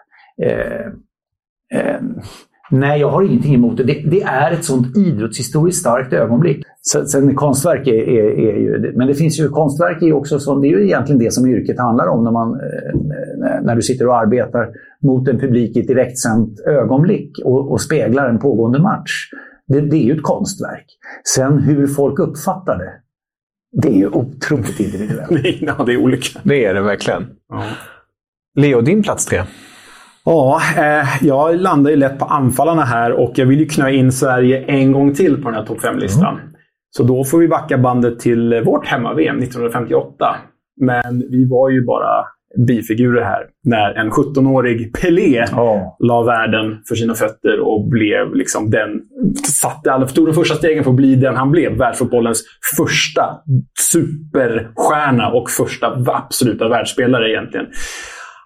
[0.43, 0.87] Eh,
[1.81, 2.01] eh,
[2.71, 3.85] nej, jag har ingenting emot det.
[3.85, 4.03] det.
[4.11, 4.23] det.
[4.23, 6.65] är ett sånt idrottshistoriskt starkt ögonblick.
[7.07, 8.93] Sen konstverk är, är, är ju...
[8.97, 11.79] Men det finns ju konstverk är också som, det är ju egentligen det som yrket
[11.79, 14.69] handlar om när, man, eh, när du sitter och arbetar
[15.03, 19.11] mot en publik i ett direktsänt ögonblick och, och speglar en pågående match.
[19.67, 20.87] Det, det är ju ett konstverk.
[21.35, 22.93] Sen hur folk uppfattar det,
[23.83, 25.31] det är ju otroligt individuellt.
[25.61, 26.41] ja, det är olika.
[26.43, 27.27] Det är det verkligen.
[27.49, 27.65] Ja.
[28.55, 29.43] Leo, din plats tre?
[30.29, 34.13] Ja, eh, jag landar ju lätt på anfallarna här och jag vill ju knö in
[34.13, 36.35] Sverige en gång till på den här topp 5-listan.
[36.35, 36.51] Mm.
[36.91, 40.37] Så då får vi backa bandet till vårt hemma-VM 1958.
[40.81, 42.25] Men vi var ju bara
[42.67, 45.97] bifigurer här när en 17-årig Pelé oh.
[45.99, 48.89] la världen för sina fötter och blev liksom den...
[49.45, 51.73] Satte alla, tog de första stegen för att bli den han blev.
[51.77, 52.45] Världsfotbollens
[52.77, 53.23] första
[53.93, 57.67] superstjärna och första absoluta världsspelare egentligen.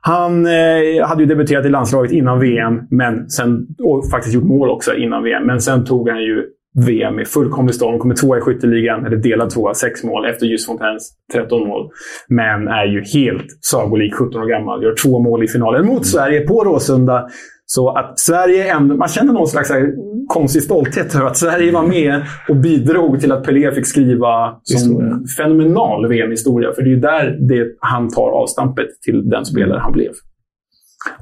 [0.05, 4.71] Han eh, hade ju debuterat i landslaget innan VM men sen, och faktiskt gjort mål
[4.71, 5.47] också innan VM.
[5.47, 6.45] Men sen tog han ju
[6.87, 7.99] VM i fullkomlig storm.
[7.99, 11.91] Kommer tvåa i skytteligan, eller delad tvåa, sex mål efter Just Fontaines 13 mål.
[12.29, 14.83] Men är ju helt sagolik 17 år gammal.
[14.83, 17.29] Gör två mål i finalen mot Sverige på Råsunda.
[17.67, 18.97] Så att Sverige ändå...
[18.97, 19.71] Man känner någon slags
[20.29, 25.27] konstig stolthet över att Sverige var med och bidrog till att Pelé fick skriva en
[25.27, 26.73] fenomenal VM-historia.
[26.73, 30.13] För det är ju där det, han tar avstampet till den spelare han blev.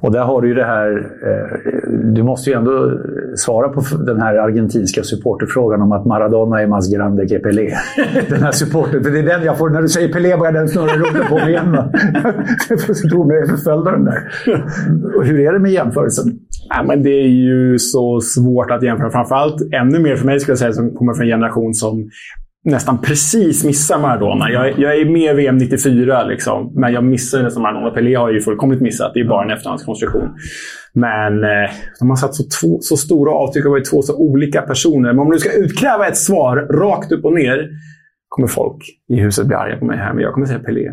[0.01, 0.91] Och där har du ju det här,
[1.27, 2.99] eh, du måste ju ändå
[3.37, 7.75] svara på den här argentinska supporterfrågan om att Maradona är más grande que Pelé.
[8.29, 10.69] den här supporten, för det är den jag får, när du säger Pelé börjar den
[10.69, 11.77] snurra runt på mig igen.
[12.69, 12.79] jag
[13.11, 14.23] tror mig förföljd av den där.
[15.17, 16.39] Och hur är det med jämförelsen?
[16.69, 19.11] Ja, men det är ju så svårt att jämföra.
[19.11, 22.11] Framförallt ännu mer för mig, skulle jag säga, som kommer från en generation som
[22.65, 24.51] nästan precis missar Maradona.
[24.51, 27.91] Jag, jag är med i VM 94, liksom, men jag missar nästan Maradona.
[27.91, 29.15] Pelé har jag ju fullkomligt missat.
[29.15, 30.29] Det är bara en efterhandskonstruktion.
[30.93, 35.13] Men eh, de har satt så, två, så stora avtryck av två så olika personer.
[35.13, 37.69] Men om du ska utkräva ett svar rakt upp och ner
[38.29, 40.13] kommer folk i huset bli arga på mig här.
[40.15, 40.93] Men jag kommer säga Pelé.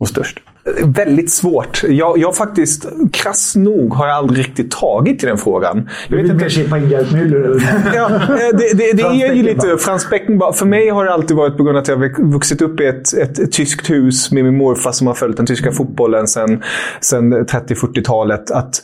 [0.00, 0.40] Och störst.
[0.84, 1.82] Väldigt svårt.
[1.88, 5.88] Jag, jag faktiskt, krass nog, har jag aldrig riktigt tagit i den frågan.
[6.08, 7.62] Jag vet inte chippa in Gert Müller
[7.94, 8.08] ja,
[8.52, 10.52] det, det, det är ju lite Frans Beckenbauer.
[10.52, 12.86] För mig har det alltid varit på grund av att jag har vuxit upp i
[12.86, 16.62] ett, ett, ett tyskt hus med min morfar som har följt den tyska fotbollen sedan
[17.00, 18.50] sen 30-40-talet.
[18.50, 18.82] Att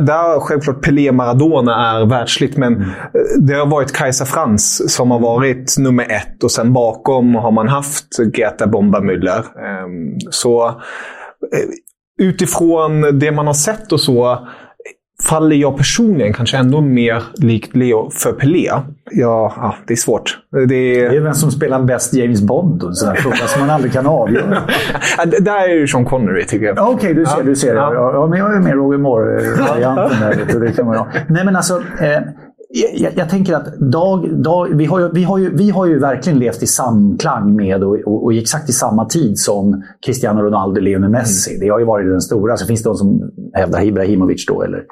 [0.00, 2.90] där självklart Pelé Maradona är världsligt, men mm.
[3.38, 7.68] det har varit Kaiser Frans som har varit nummer ett och sen bakom har man
[7.68, 8.06] haft
[8.38, 9.38] Gerta Bomba Müller.
[9.38, 10.74] Ehm, så eh,
[12.18, 14.46] utifrån det man har sett och så
[15.22, 18.70] faller jag personligen kanske ändå mer likt Leo för Pelé.
[19.10, 20.38] Ja, ja det är svårt.
[20.50, 21.10] Det är...
[21.10, 23.92] det är vem som spelar bäst James Bond och en sån fråga som man aldrig
[23.92, 24.62] kan avgöra.
[25.40, 26.78] Där är ju Sean Connery, tycker jag.
[26.78, 27.36] Okej, okay, du ser.
[27.36, 27.42] Ja.
[27.42, 27.74] Du ser.
[27.74, 27.94] Ja.
[27.94, 30.16] Ja, men jag är mer Roger Moore-varianten.
[31.28, 31.82] Nej, men alltså...
[32.00, 32.22] Eh,
[32.74, 35.98] jag, jag, tänker att dag, dag, vi, har ju, vi, har ju, vi har ju
[35.98, 40.80] verkligen levt i samklang med och, och, och exakt i samma tid som Cristiano Ronaldo
[40.80, 41.50] och Lionel Messi.
[41.50, 41.60] Mm.
[41.60, 42.56] Det har ju varit den stora.
[42.56, 44.84] Så finns det de som hävdar Ibrahimovic då, eller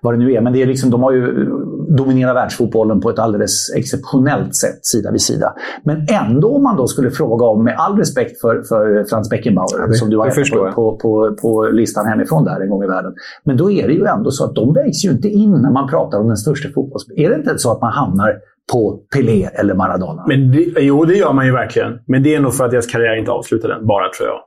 [0.00, 0.40] vad det nu är.
[0.40, 1.48] Men det är liksom, de har ju
[1.96, 5.54] dominerat världsfotbollen på ett alldeles exceptionellt sätt, sida vid sida.
[5.84, 9.86] Men ändå om man då skulle fråga om, med all respekt för, för Frans Beckenbauer,
[9.86, 13.12] ja, som du har på, på, på, på, listan hemifrån där en gång i världen.
[13.44, 15.88] Men då är det ju ändå så att de vägs ju inte in när man
[15.88, 18.38] pratar om den största fotbollsspelaren är det inte så att man hamnar
[18.72, 20.24] på Pelé eller Maradona?
[20.28, 21.98] Men det, jo, det gör man ju verkligen.
[22.06, 24.38] Men det är nog för att deras karriär inte avslutade än, bara tror jag.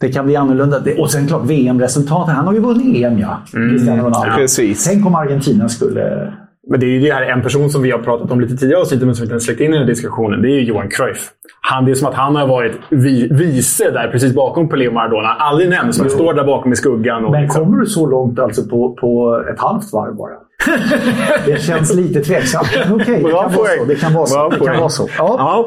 [0.00, 0.82] Det kan bli annorlunda.
[0.98, 2.34] Och sen klart VM-resultatet.
[2.34, 3.38] Han har ju vunnit EM, ja.
[3.54, 3.96] Mm.
[3.96, 4.84] Ja, precis.
[4.84, 6.32] Tänk om Argentina skulle...
[6.70, 8.80] Men det är ju det här, en person som vi har pratat om lite tidigare
[8.80, 10.42] avsnitt, men som inte ens släckt in i den diskussionen.
[10.42, 11.30] Det är ju Johan Cruyff.
[11.60, 14.94] Han, det är som att han har varit vi, vice där precis bakom Pelé och
[14.94, 15.28] Maradona.
[15.28, 17.30] Aldrig nämns, men står där bakom i skuggan.
[17.30, 17.64] men liksom.
[17.64, 20.30] kommer du så långt alltså på, på ett halvt varv bara?
[21.46, 22.68] det känns lite tveksamt.
[22.90, 23.84] Okej, okay, det, kan vara så.
[23.84, 24.48] det kan vara så.
[24.48, 25.08] Det kan vara så.
[25.18, 25.66] Ja.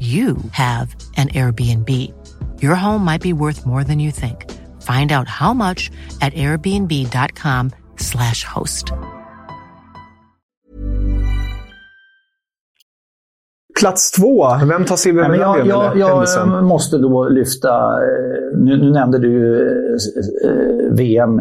[0.00, 1.88] you have an Airbnb.
[2.60, 4.44] Your home might be worth more than you think.
[4.80, 8.92] Find out how much at airbnb.com slash host.
[13.80, 14.46] Plats två.
[14.68, 15.66] Vem tar silvermedaljen?
[15.66, 17.68] Jag, jag, jag måste då lyfta...
[18.02, 19.66] eh, Nu, nu nämnde du ju
[20.44, 21.40] eh, VM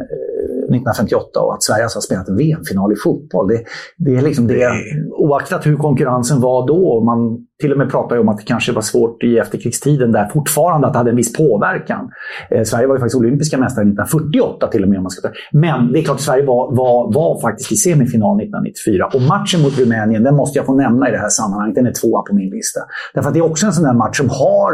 [0.66, 3.48] 1958 och att Sverige alltså har spelat en VM-final i fotboll.
[3.48, 3.64] Det,
[3.98, 4.70] det är liksom det,
[5.18, 8.82] oaktat hur konkurrensen var då, man till och med pratar om att det kanske var
[8.82, 12.10] svårt i efterkrigstiden där fortfarande att det hade en viss påverkan.
[12.52, 14.98] Eh, Sverige var ju faktiskt olympiska mästare 1948 till och med.
[14.98, 15.34] Om man ska ta.
[15.52, 19.10] Men det är klart, Sverige var, var, var faktiskt i semifinal 1994.
[19.14, 21.76] Och matchen mot Rumänien, den måste jag få nämna i det här sammanhanget.
[21.76, 22.80] Den är tvåa på min lista.
[23.14, 24.72] Därför att det är också en sån där match som har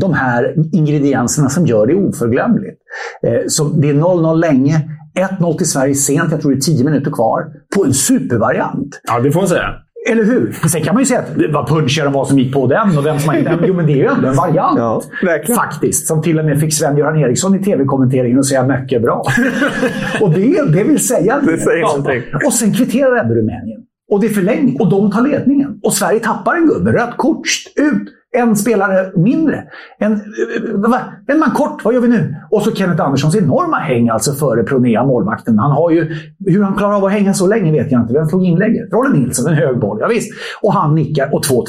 [0.00, 2.80] de här ingredienserna som gör det oförglömligt.
[3.22, 4.99] Eh, så det är 0-0 länge.
[5.18, 7.44] 1-0 till Sverige sent, jag tror det är 10 minuter kvar,
[7.76, 9.00] på en supervariant.
[9.02, 9.74] Ja, det får man säga.
[10.08, 10.52] Eller hur?
[10.68, 12.98] Sen kan man ju säga att det var punchigare än vad som gick på den
[12.98, 13.58] och vem som gjort den.
[13.66, 14.78] Jo, men det är ju ändå en variant.
[14.78, 15.56] Ja, verkligen.
[15.56, 16.06] Faktiskt.
[16.06, 19.24] Som till och med fick Sven-Göran Eriksson i tv-kommenteringen att säga mycket bra.
[20.20, 22.22] och det, det vill säga Det säger någonting.
[22.46, 23.80] Och sen kvitterar ändå Rumänien.
[24.10, 24.80] Och det är förlängning.
[24.80, 25.80] Och de tar ledningen.
[25.82, 26.92] Och Sverige tappar en gubbe.
[26.92, 27.46] Rött kort.
[27.76, 28.08] Ut.
[28.32, 29.64] En spelare mindre.
[29.98, 31.84] En, eh, en man kort.
[31.84, 32.36] Vad gör vi nu?
[32.50, 35.58] Och så Kenneth Anderssons enorma häng alltså före Pronea, målvakten.
[35.58, 36.16] Han har ju,
[36.46, 38.12] hur han klarar av att hänga så länge vet jag inte.
[38.12, 38.92] Vem slog inlägget?
[38.92, 39.98] Rolle Nilsson, en hög boll.
[40.00, 40.32] Ja, visst.
[40.62, 41.64] Och han nickar och 2-2.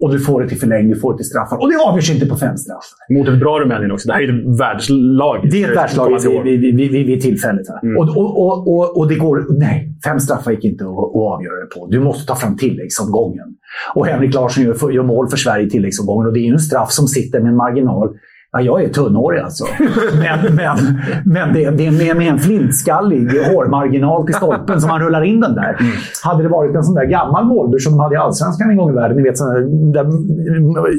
[0.00, 1.56] Och du får det till förlängning, du får det till straffar.
[1.56, 3.14] Och det avgörs inte på fem straffar.
[3.14, 4.08] Mot ett bra Rumänien också.
[4.08, 5.50] Det här är ett världslag.
[5.50, 7.66] Det är ett världslag vid, vid, vid, vid tillfället.
[7.82, 7.96] Mm.
[7.96, 9.46] Och, och, och, och, och det går...
[9.58, 11.86] Nej, fem straffar gick inte att, att avgöra det på.
[11.86, 13.46] Du måste ta fram tilläggsomgången.
[13.94, 16.26] Och Henrik Larsson gör, gör mål för Sverige i tilläggsomgången.
[16.26, 18.08] Och det är ju en straff som sitter med en marginal.
[18.52, 19.64] Ja, jag är tunnhårig alltså.
[20.18, 20.76] Men, men,
[21.24, 25.54] men det, det är med, en flintskallig hårmarginal till stolpen som han rullar in den
[25.54, 25.76] där.
[25.80, 25.92] Mm.
[26.24, 28.90] Hade det varit en sån där gammal målbur som de hade i Allsvenskan en gång
[28.90, 30.06] i världen, ni vet sån där, där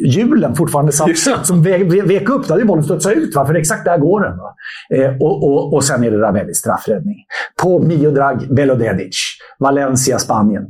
[0.08, 1.08] hjulen fortfarande satt,
[1.44, 3.36] som vek, ve- vek upp, då hade bollen studsat ut.
[3.36, 3.46] Va?
[3.46, 4.38] För exakt där går den.
[4.38, 4.54] Va?
[4.96, 7.16] Eh, och, och, och sen är det Ravellis straffräddning.
[7.64, 9.16] På Miodrag Belodedic,
[9.60, 10.64] Valencia, Spanien.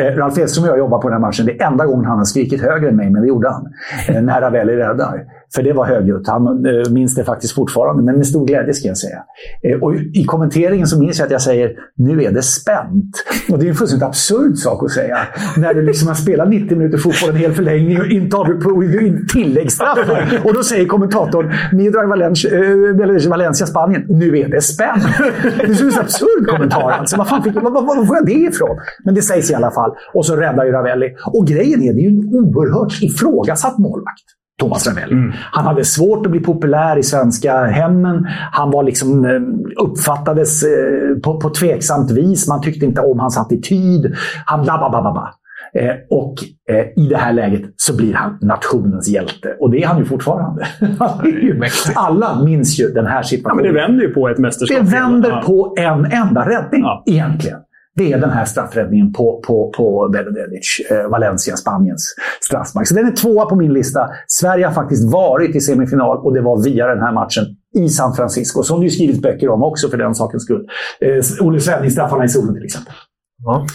[0.00, 1.46] Eh, Ralf Edström och jag jobbar på den här matchen.
[1.46, 3.66] Det är enda gången han har skrikit högre än mig, men det gjorde han.
[4.08, 5.20] Eh, när Ravelli räddar.
[5.54, 6.26] För det var högljutt.
[6.26, 9.22] Han eh, minns det faktiskt fortfarande, men med stor glädje ska jag säga.
[9.62, 13.24] Eh, och i kommenteringen så minns jag att jag säger nu är det spänt.
[13.50, 15.18] Och det är en fullständigt absurd sak att säga.
[15.56, 19.98] När du liksom har spelat 90 minuter fotboll, en hel förlängning och inte har tilläggsstraff.
[20.44, 24.04] Och då säger kommentatorn Miodrag Valencia, eh, Valencia, Spanien.
[24.08, 25.04] Nu är det spänt.
[25.42, 26.90] Det är en så absurd kommentar.
[26.90, 27.16] Alltså.
[27.16, 28.78] Vad fan fick, var, var, var får jag det ifrån?
[29.04, 29.90] Men det sägs i alla fall.
[30.14, 31.14] Och så räddar ju Ravelli.
[31.26, 34.24] Och grejen är, det är ju en oerhört ifrågasatt målvakt.
[34.60, 35.32] Thomas Ravelli.
[35.52, 38.26] Han hade svårt att bli populär i svenska hemmen.
[38.52, 39.40] Han var liksom, eh,
[39.84, 42.48] uppfattades eh, på, på tveksamt vis.
[42.48, 44.14] Man tyckte inte om hans attityd.
[44.46, 45.34] Han blablabla.
[45.74, 46.34] Eh, och
[46.70, 49.48] eh, i det här läget så blir han nationens hjälte.
[49.60, 50.66] Och det är han ju fortfarande.
[51.24, 51.60] Ju,
[51.94, 53.64] alla minns ju den här Ja, situationen.
[53.64, 54.78] men det vänder ju på ett mästerskap.
[54.84, 55.42] Det vänder Ja.
[55.46, 57.02] på en enda räddning Ja.
[57.06, 57.58] egentligen.
[57.98, 62.88] Det är den här straffräddningen på, på, på Belodelic, eh, Valencia, Spaniens straffmark.
[62.88, 64.08] Så den är tvåa på min lista.
[64.26, 67.44] Sverige har faktiskt varit i semifinal och det var via den här matchen
[67.76, 68.62] i San Francisco.
[68.62, 70.66] Som det ju skrivits böcker om också för den sakens skull.
[71.00, 72.92] Eh, Olle Svenning, straffarna i solen till exempel.
[73.44, 73.66] Ja,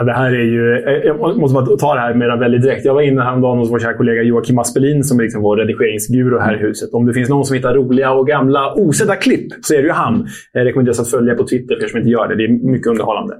[0.00, 0.74] det här är ju...
[0.78, 2.84] eh, Jag måste ta det här med Ravelli direkt.
[2.84, 6.38] Jag var inne häromdagen hos vår kära kollega Joakim Aspelin som är liksom vår redigeringsguru
[6.40, 6.90] här i huset.
[6.92, 9.92] Om det finns någon som hittar roliga och gamla osedda klipp så är det ju
[9.92, 10.26] han.
[10.52, 12.36] Jag rekommenderas att följa på Twitter för er som inte gör det.
[12.36, 13.36] Det är mycket underhållande.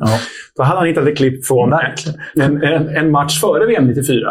[0.56, 1.72] Då hade han hittat ett klipp från
[2.40, 4.28] en, en, en match före VM 94.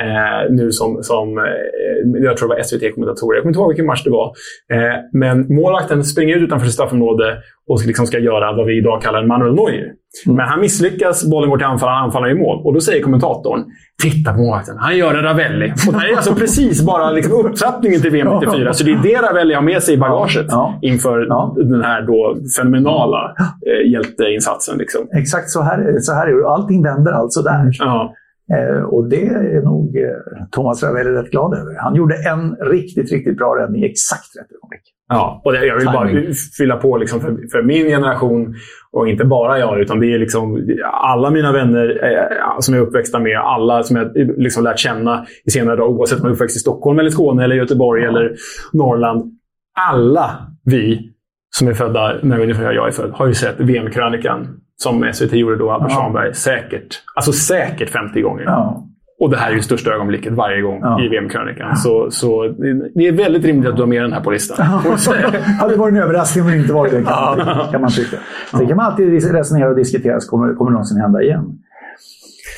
[0.00, 1.44] Eh, nu som, som eh,
[2.24, 3.36] jag tror det var SVT-kommentatorer.
[3.36, 4.26] Jag kommer inte ihåg vilken match det var.
[4.72, 7.38] Eh, men målvakten springer ut utanför sitt straffområde
[7.68, 9.92] och liksom ska göra vad vi idag kallar en Manuel Neuer.
[10.26, 10.36] Mm.
[10.36, 12.66] Men han misslyckas, bollen går till anfallaren, anfallaren i mål.
[12.66, 13.64] Och då säger kommentatorn
[14.02, 15.72] “Titta på målvakten, han gör en Ravelli”.
[15.86, 18.74] Och det här är alltså precis bara liksom upptrappningen till VM 94.
[18.74, 20.78] Så det är det Ravelli har med sig i bagaget ja.
[20.82, 21.54] inför ja.
[21.56, 23.34] den här då fenomenala
[23.66, 24.78] eh, hjälteinsatsen.
[24.78, 25.08] Liksom.
[25.18, 26.48] Exakt så här, så här är det.
[26.48, 27.70] Allting vänder alltså där.
[27.78, 28.14] Ja.
[28.52, 31.74] Eh, och det är nog eh, Thomas Ravelli rätt glad över.
[31.82, 34.82] Han gjorde en riktigt, riktigt bra räddning i exakt rätt ögonblick.
[35.08, 36.08] Ja, och det, jag vill bara
[36.58, 38.54] fylla på liksom för, för, min generation,
[38.92, 42.86] och inte bara jag, utan det är liksom alla mina vänner eh, som jag är
[42.86, 46.34] uppväxta med, alla som jag liksom lärt känna i senare dag, oavsett om jag är
[46.34, 48.08] uppväxt i Stockholm, eller Skåne, eller Göteborg ja.
[48.08, 48.36] eller
[48.72, 49.32] Norrland.
[49.90, 50.30] Alla
[50.64, 51.12] vi
[51.56, 55.56] som är födda när ungefär jag är född har ju sett VM-krönikan som SVT gjorde
[55.56, 55.96] då, Albert ja.
[55.96, 57.02] Svanberg, säkert.
[57.14, 58.44] Alltså säkert 50 gånger.
[58.44, 58.86] Ja.
[59.20, 61.04] Och det här är ju största ögonblicket varje gång ja.
[61.04, 61.66] i VM-krönikan.
[61.68, 61.76] Ja.
[61.76, 62.48] Så, så
[62.94, 64.56] det är väldigt rimligt att du har med den här på listan.
[65.32, 68.16] det hade varit en överraskning om det inte var det, kan, kan man tycka.
[68.50, 71.58] Sen kan man alltid resonera och diskutera, så kommer, kommer det någonsin hända igen.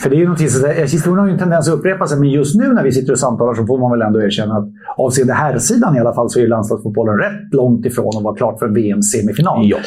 [0.03, 2.29] För det är ju någonting, så historien har ju en tendens att upprepa sig, men
[2.29, 5.35] just nu när vi sitter och samtalar så får man väl ändå erkänna att avseende
[5.35, 8.75] herrsidan i alla fall så är landslagsfotbollen rätt långt ifrån att vara klart för en
[8.75, 9.71] VM-semifinal.
[9.71, 9.79] Ja.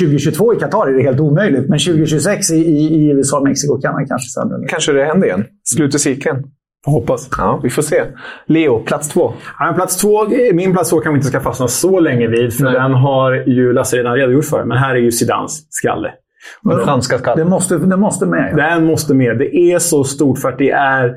[0.00, 3.80] 2022 i Qatar är det helt omöjligt, men 2026 i, i, i USA och Mexiko
[3.80, 4.56] kan man kanske sämre.
[4.68, 5.44] Kanske det händer igen.
[5.64, 6.44] Sluter cirkeln.
[6.86, 7.28] Hoppas.
[7.38, 8.02] Ja, vi får se.
[8.46, 9.32] Leo, plats två.
[9.58, 10.26] Ja, plats två.
[10.52, 12.72] Min plats två kan vi inte ska fastna så länge vid, för Nej.
[12.72, 14.64] den har ju Lasse redan redogjort för.
[14.64, 16.10] Men här är ju Zidans skalle.
[16.62, 17.38] Den franska skallen.
[17.38, 18.54] Den måste, den måste med.
[18.56, 18.56] Ja.
[18.56, 19.38] Den måste med.
[19.38, 21.14] Det är så stort för att det är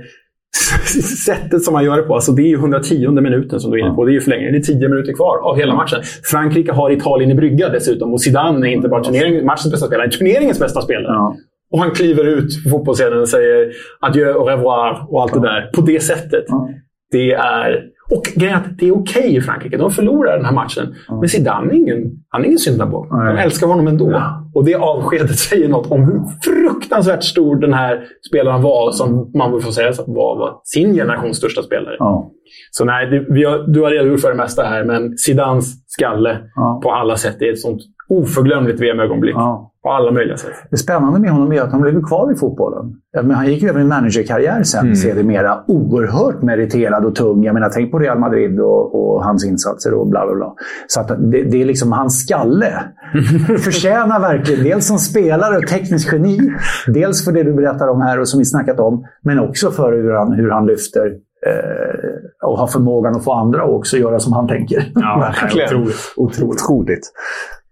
[1.26, 2.16] sättet som man gör det på.
[2.16, 4.06] Alltså det är ju 110 minuten som du är inne på.
[4.06, 4.52] Det är ju förlängning.
[4.52, 6.00] Det är 10 minuter kvar av hela matchen.
[6.24, 8.14] Frankrike har Italien i brygga dessutom.
[8.14, 11.14] Och Zidane är inte bara turnering, matchens bästa spelare, turneringens bästa spelare.
[11.14, 11.36] Ja.
[11.72, 15.42] Och han kliver ut på fotbollsscenen och säger adjö och revoir och allt ja.
[15.42, 15.72] det där.
[15.76, 16.44] På det sättet.
[16.48, 16.70] Ja.
[17.12, 19.78] Det är och grejen är att det är okej okay i Frankrike.
[19.78, 20.84] De förlorar den här matchen.
[20.84, 21.20] Mm.
[21.20, 23.10] Men Zidane är ingen, han är ingen syndabock.
[23.10, 24.12] De älskar honom ändå.
[24.12, 24.52] Ja.
[24.54, 29.62] Och det avskedet säger något om hur fruktansvärt stor den här spelaren var, som man
[29.62, 31.96] får säga var, var sin generations största spelare.
[32.00, 32.32] Ja.
[32.72, 36.80] Så nej, det, har, du har redogjort för det mesta här, men Zidans skalle ja.
[36.84, 39.36] på alla sätt är ett sånt oförglömligt VM-ögonblick.
[39.36, 39.69] Ja.
[39.84, 40.54] På alla möjliga sätt.
[40.72, 42.94] Det spännande med honom är att han blev kvar i fotbollen.
[43.14, 44.96] Men han gick över i en managerkarriär sen, mm.
[44.96, 45.64] sedermera.
[45.68, 47.44] Oerhört meriterad och tung.
[47.44, 50.54] Jag menar, tänk på Real Madrid och, och hans insatser och bla bla bla.
[50.88, 52.84] Så att det, det är liksom hans skalle.
[53.60, 56.40] förtjänar verkligen, dels som spelare och teknisk geni,
[56.88, 59.94] dels för det du berättar om här och som vi snackat om, men också för
[59.94, 61.06] hur han, hur han lyfter
[61.46, 64.92] eh, och har förmågan att få andra att också göra som han tänker.
[64.96, 65.68] Ja, verkligen.
[65.68, 66.14] Otroligt.
[66.18, 66.62] Otroligt.
[66.62, 67.12] Otroligt.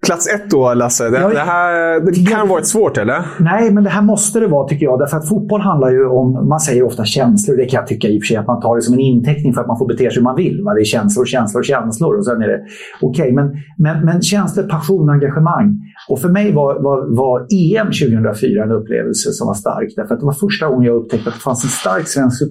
[0.06, 1.10] Plats ett då, Lasse.
[1.10, 3.26] Det, jag, det här det kan vara ett svårt, eller?
[3.40, 5.00] Nej, men det här måste det vara, tycker jag.
[5.00, 6.48] Därför att fotboll handlar ju om...
[6.50, 7.58] Man säger ofta känslor.
[7.58, 9.54] Det kan jag tycka i och för sig att man tar det som en inteckning
[9.54, 10.64] för att man får bete sig hur man vill.
[10.66, 10.74] Va?
[10.74, 12.18] Det är känslor, känslor, känslor.
[12.18, 12.62] Och sen är det
[13.02, 13.22] okej.
[13.22, 13.32] Okay.
[13.32, 15.80] Men, men, men känslor, passion, engagemang.
[16.10, 19.94] Och för mig var, var, var EM 2004 en upplevelse som var stark.
[19.96, 22.48] Därför att det var första gången jag upptäckte att det fanns en stark svensk eh,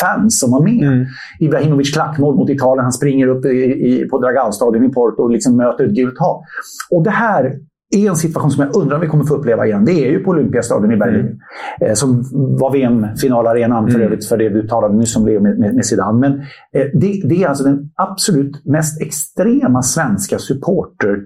[0.00, 0.82] fans som var med.
[0.82, 1.06] Mm.
[1.40, 2.84] Ibrahimovic klackmål mot Italien.
[2.84, 6.42] Han springer upp i, i, på Dragao-stadion i Porto och liksom möter ett gult hav.
[6.90, 7.58] Och det här
[7.94, 9.84] är en situation som jag undrar om vi kommer få uppleva igen.
[9.84, 11.26] Det är ju på Olympiastadion i Berlin.
[11.26, 11.38] Mm.
[11.80, 14.06] Eh, som var VM-finalarenan för mm.
[14.06, 16.18] övrigt, för det du talade nyss om Leo med, med, med Zidane.
[16.18, 16.32] Men
[16.72, 21.18] eh, det, det, är alltså den absolut mest extrema svenska supporter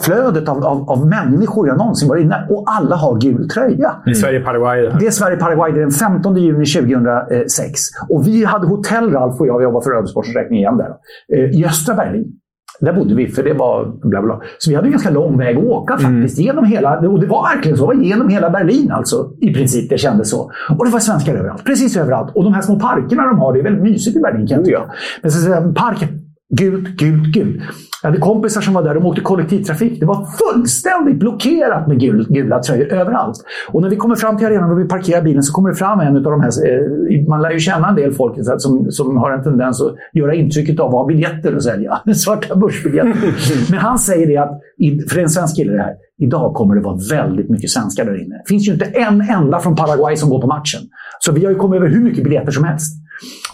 [0.00, 3.96] flödet av, av, av, människor jag någonsin varit inne Och alla har gul tröja.
[4.06, 4.92] Är Sverige-Paraguay.
[5.00, 5.72] Det är Sverige-Paraguay.
[5.72, 7.80] Det är den 15 juni 2006.
[8.08, 10.90] Och vi hade hotell, Ralf och jag, vi jobbar för Ödesportens räkning igen där,
[11.36, 12.32] eh, i östra Berlin.
[12.80, 14.40] Där bodde vi, för det var bla bla.
[14.58, 16.38] Så vi hade en ganska lång väg att åka faktiskt.
[16.38, 16.46] Mm.
[16.46, 17.90] Genom hela, och det var verkligen så.
[17.90, 19.30] Det var genom hela Berlin alltså.
[19.40, 20.50] I princip, det kändes så.
[20.78, 21.64] Och det var svenskar överallt.
[21.64, 22.32] Precis överallt.
[22.34, 24.64] Och de här små parkerna de har, det är väldigt mysigt i Berlin kan jag
[24.64, 24.82] tycka.
[25.22, 26.08] Men så, parken,
[26.50, 27.62] gult, gult, gult.
[28.02, 28.94] Jag hade kompisar som var där.
[28.94, 30.00] De åkte kollektivtrafik.
[30.00, 33.36] Det var fullständigt blockerat med gul, gula tröjor överallt.
[33.68, 36.00] Och när vi kommer fram till arenan och vi parkerar bilen så kommer det fram
[36.00, 36.48] en av de här...
[36.48, 40.34] Eh, man lär ju känna en del folk som, som har en tendens att göra
[40.34, 42.00] intrycket av att ha biljetter att sälja.
[42.14, 43.34] Svarta börsbiljetter.
[43.70, 44.60] Men han säger det att,
[45.08, 45.94] för det är en svensk kille det här.
[46.18, 48.34] Idag kommer det vara väldigt mycket svenskar där inne.
[48.34, 50.80] Det finns ju inte en enda från Paraguay som går på matchen.
[51.18, 52.99] Så vi har ju kommit över hur mycket biljetter som helst.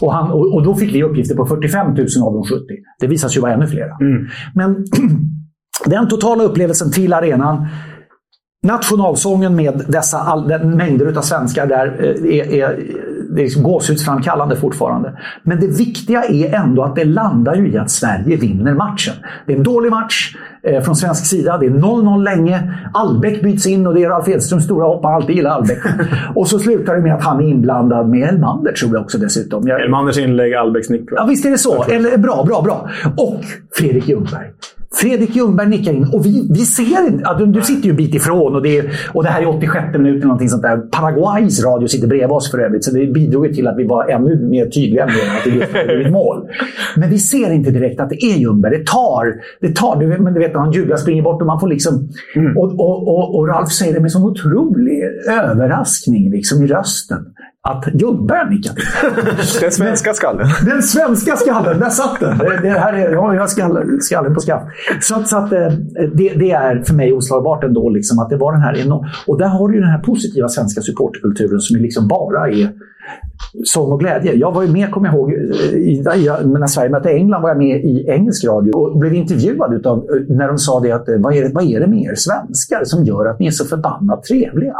[0.01, 2.65] Och, han, och, och, då fick vi uppgifter på 45 000 av de 70.
[2.99, 4.01] Det visar sig vara ännu fler.
[4.01, 4.27] Mm.
[4.55, 4.85] Men
[5.85, 7.67] den totala upplevelsen till arenan
[8.63, 11.87] nationalsången med dessa all, mängder av svenskar där.
[11.99, 12.79] Eh, är, är,
[13.37, 15.13] det är liksom gåshudsframkallande fortfarande.
[15.43, 19.13] Men det viktiga är ändå att det landar ju i att Sverige vinner matchen.
[19.45, 21.57] Det är en dålig match eh, från svensk sida.
[21.57, 22.73] Det är 0-0 länge.
[22.93, 25.03] Albeck byts in och det är Ralf Edströms stora hopp.
[25.03, 25.79] Man alltid gillar Albeck.
[26.35, 29.67] och så slutar det med att han är inblandad med Elmander, tror jag också dessutom.
[29.67, 29.81] Jag...
[29.81, 31.09] Elmanders inlägg, Albecks nick.
[31.11, 31.83] Ja, visst är det så.
[31.83, 32.89] Eller, bra, bra, bra.
[33.17, 33.41] Och
[33.75, 34.47] Fredrik Ljungberg.
[35.01, 37.23] Fredrik Ljungberg nickar in och vi, vi ser inte...
[37.23, 39.47] Ja, du, du sitter ju en bit ifrån och det, är, och det här är
[39.47, 40.77] 86 minuter någonting sånt där.
[40.77, 44.49] Paraguays radio sitter bredvid oss för övrigt, så det bidrog till att vi var ännu
[44.49, 46.47] mer tydliga med att det just var ett mål.
[46.95, 48.77] Men vi ser inte direkt att det är Ljungberg.
[48.77, 49.33] Det tar...
[49.61, 52.09] Det tar du, men du vet, han jublar, springer bort och man får liksom...
[52.35, 52.57] Mm.
[52.57, 57.25] Och, och, och, och Ralf säger det med sån otrolig överraskning liksom, i rösten
[57.67, 57.85] att
[58.35, 58.75] har nickat.
[59.61, 60.47] Den svenska skallen.
[60.65, 62.37] Den svenska skallen, där satt den.
[62.37, 64.65] Det, det här är, ja, jag har skallen, skallen på skaft.
[65.01, 65.67] Så, att, så att, eh,
[66.13, 67.89] det, det är för mig oslagbart ändå.
[67.89, 69.05] Liksom, att det var den här enorm...
[69.27, 72.71] Och där har du den här positiva svenska supporterkulturen som liksom bara är
[73.65, 74.33] sång och glädje.
[74.33, 75.37] Jag var ju med, kommer jag ihåg, i,
[75.75, 76.01] i,
[76.45, 80.47] när Sverige mötte England var jag med i engelsk radio och blev intervjuad utav, när
[80.47, 83.25] de sa det att vad är det, vad är det med er svenskar som gör
[83.25, 84.75] att ni är så förbannat trevliga?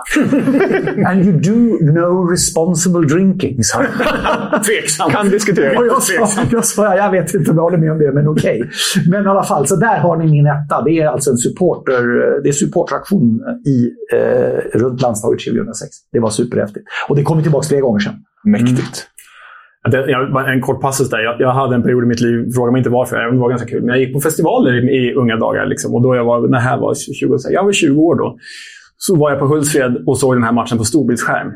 [1.08, 3.78] And you do no responsible drinking, sa
[4.66, 5.12] Tveksamt.
[5.12, 5.80] Kan diskutera.
[5.80, 8.28] och jag sa, jag sa, jag vet inte om jag håller med om det, men
[8.28, 8.70] okej.
[9.10, 10.82] Men i alla fall, så där har ni min etta.
[10.82, 12.04] Det är alltså en supporter,
[12.44, 15.90] det är supporteraktion i, eh, runt landslaget 2006.
[16.12, 16.86] Det var superhäftigt.
[17.10, 18.14] Och det kommer tillbaka flera gånger sedan.
[18.48, 19.08] Mäktigt.
[19.92, 21.20] Det, jag, en kort passus där.
[21.20, 23.50] Jag, jag hade en period i mitt liv, fråga mig inte varför, även det var
[23.50, 25.66] ganska kul, men jag gick på festivaler i, i unga dagar.
[25.66, 28.38] Liksom, och då jag var, när här var 20, jag var 20 år då.
[28.98, 31.52] Så var jag på Hultsfred och såg den här matchen på storbildsskärm.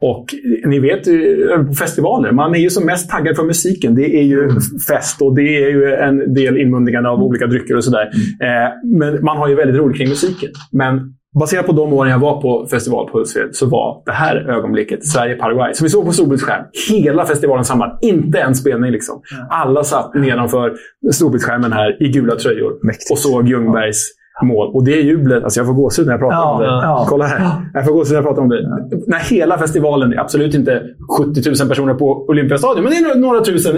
[0.00, 0.26] Och
[0.64, 3.94] ni vet ju, på festivaler, man är ju som mest taggad för musiken.
[3.94, 4.50] Det är ju
[4.88, 8.10] fest och det är ju en del inmundigande av olika drycker och sådär.
[8.40, 10.50] Eh, men man har ju väldigt roligt kring musiken.
[10.72, 14.36] Men baserat på de åren jag var på festival på Hultsfred så var det här
[14.50, 15.74] ögonblicket Sverige-Paraguay.
[15.74, 16.64] Så vi såg på storbildsskärm.
[16.90, 17.98] Hela festivalen samlad.
[18.02, 19.20] Inte en spelning liksom.
[19.50, 20.72] Alla satt nedanför
[21.12, 23.10] storbildsskärmen här i gula tröjor Mäktigt.
[23.10, 23.98] och såg Ljungbergs
[24.42, 24.70] mål.
[24.74, 26.66] Och det jublet, alltså jag får gåshud när jag pratar Ja, om det.
[26.66, 27.06] ja.
[27.08, 27.50] Kolla här.
[27.74, 28.62] Jag får gåshud när jag pratar om det.
[29.06, 30.82] När hela festivalen, absolut inte
[31.18, 33.76] 70 000 personer på Olympiastadion, men det är några tusen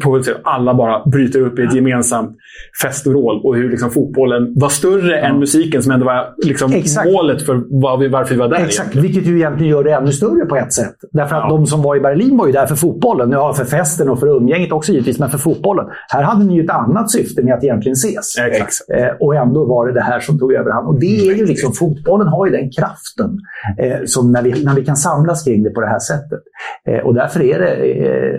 [0.00, 0.04] Ja.
[0.04, 0.36] på Hultsfred.
[0.44, 2.36] Alla bara bryter upp i ett gemensamt
[2.82, 3.40] festovrål.
[3.44, 7.12] Och hur liksom fotbollen var större än musiken som ändå var liksom Exakt.
[7.12, 8.64] målet för vad vi, varför vi var där.
[8.64, 10.94] Exakt, vilket ju egentligen gör det ännu större på ett sätt.
[11.12, 11.56] Därför att Ja.
[11.56, 13.30] de som var i Berlin var ju där för fotbollen.
[13.32, 15.86] Ja, för festen och för umgänget också givetvis, men för fotbollen.
[16.08, 18.38] Här hade ni ju ett annat syfte med att egentligen ses.
[18.38, 18.72] Exakt.
[18.96, 20.88] Eh, och ändå var det det här som tog överhand.
[20.88, 23.38] Och det är ju liksom, fotbollen har ju den kraften
[23.78, 26.40] eh, som när vi, när vi kan samlas kring det på det här sättet.
[26.88, 28.38] Eh, och därför är det, eh,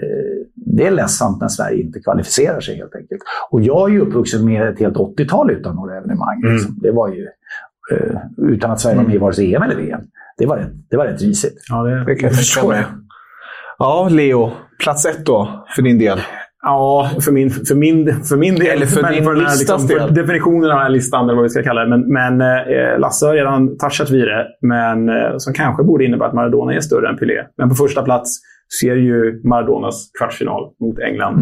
[0.78, 3.22] det är ledsamt när Sverige inte kvalificerar sig helt enkelt.
[3.50, 6.42] Och jag är ju uppvuxen med ett helt 80-tal utan några evenemang.
[6.44, 6.78] Liksom.
[6.82, 7.28] Det var ju
[7.92, 10.02] eh, utan att Sverige var med i vare sig EM eller VM.
[10.38, 11.58] Det var rätt, det var rätt risigt.
[11.70, 12.86] Ja, det, Det kan jag tänka mig.
[13.78, 14.52] Ja, Leo.
[14.84, 16.20] Plats ett då, för din del.
[16.62, 18.68] Ja, för min, för min, för min del.
[18.68, 20.14] Eller för Men din den här, listas för del.
[20.14, 21.90] Definitionen av den här listan, eller vad vi ska kalla det.
[21.90, 24.48] Men, men eh, Lasse har redan touchat vid det.
[24.62, 27.44] Men eh, som kanske borde innebära att Maradona är större än Pelé.
[27.58, 28.40] Men på första plats
[28.82, 31.36] ser ju Maradonas kvartsfinal mot England,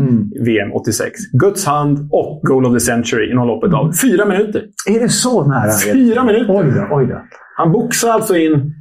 [0.45, 1.11] VM 86.
[1.33, 4.63] Guds hand och Goal of the Century inom loppet av fyra minuter.
[4.95, 5.71] Är det så nära?
[5.93, 6.55] Fyra minuter!
[6.57, 7.21] Oj då, oj då.
[7.57, 8.73] Han boxar alltså in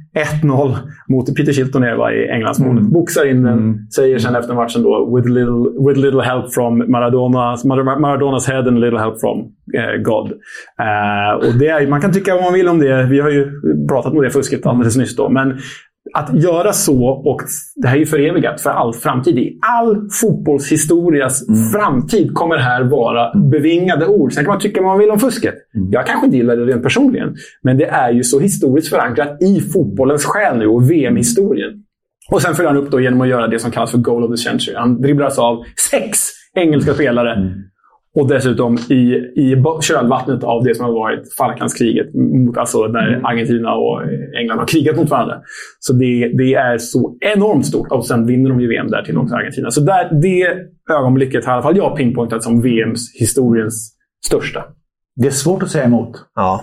[0.43, 0.75] 1-0
[1.09, 2.83] mot Peter Shilton är det, va, i Englandsmålet.
[2.83, 7.65] Boxar in den, säger sen efter matchen då “with little, with little help from Maradonas,
[7.65, 9.37] Mar- Maradonas head and little help from
[9.73, 10.31] eh, God”.
[10.81, 13.03] Eh, och det är, man kan tycka vad man vill om det.
[13.03, 13.51] Vi har ju
[13.89, 15.15] pratat om det fusket alldeles nyss.
[15.15, 15.29] Då.
[15.29, 15.57] Men
[16.13, 17.41] att göra så, och
[17.75, 19.37] det här är ju förevigat för all framtid.
[19.37, 21.43] I all fotbollshistorias
[21.73, 24.33] framtid kommer det här vara bevingade ord.
[24.33, 25.55] Sen kan man tycka vad man vill om fusket.
[25.91, 27.35] Jag kanske inte gillar det rent personligen.
[27.61, 31.83] Men det är ju så historiskt förankrat i fotbollens själ nu och VM-historien.
[32.31, 34.31] Och sen följer han upp då genom att göra det som kallas för Goal of
[34.31, 34.75] the Century.
[34.75, 36.19] Han dribblas av sex
[36.55, 37.53] engelska spelare.
[38.19, 39.01] Och dessutom i,
[39.35, 42.13] i kölvattnet av det som har varit Falklandskriget.
[42.13, 44.01] Mot, alltså när Argentina och
[44.39, 45.35] England har krigat mot varandra.
[45.79, 47.91] Så det, det är så enormt stort.
[47.91, 49.71] Och sen vinner de ju VM där till också Argentina.
[49.71, 50.57] Så där, det
[50.95, 53.95] ögonblicket har i alla fall jag pinpointat som VMs historiens
[54.25, 54.63] största.
[55.15, 56.11] Det är svårt att säga emot.
[56.35, 56.61] Ja.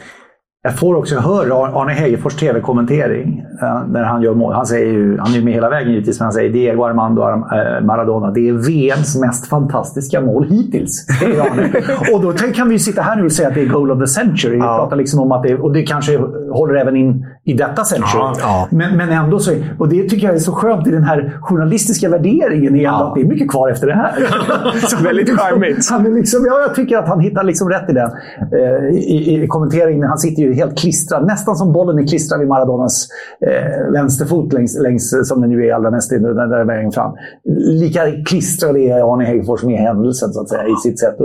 [0.66, 4.54] Jag får också höra Arne Hegerfors tv-kommentering eh, när han gör mål.
[4.54, 7.22] Han, säger ju, han är ju med hela vägen givetvis, men han säger Diego Armando
[7.22, 8.30] Ar- eh, Maradona.
[8.30, 11.06] Det är VMs mest fantastiska mål hittills.
[11.20, 11.70] säger Arne.
[12.14, 14.06] och då kan vi sitta här nu och säga att det är goal of the
[14.06, 14.54] century.
[14.54, 16.18] Vi pratar liksom om att det, och det kanske
[16.52, 18.10] håller även in i detta century.
[18.14, 18.68] Ja, ja.
[18.70, 22.08] Men, men ändå så, och det tycker jag är så skönt i den här journalistiska
[22.08, 24.12] värderingen är ändå att det är mycket kvar efter det här.
[24.88, 25.90] Så Väldigt charmigt.
[25.90, 28.10] Han är liksom, ja, jag tycker att han hittar liksom rätt i den.
[28.52, 30.08] Eh, i, i kommenteringen.
[30.08, 31.26] Han sitter ju helt klistrad.
[31.26, 33.09] Nästan som bollen är klistrad vid Maradonas
[33.40, 37.12] eh, vänsterfot längs, längs, som den ju är allra mest i den där vägen fram.
[37.59, 41.16] Lika klistrad är Arne Hegerfors med händelsen så att säga, i sitt sätt.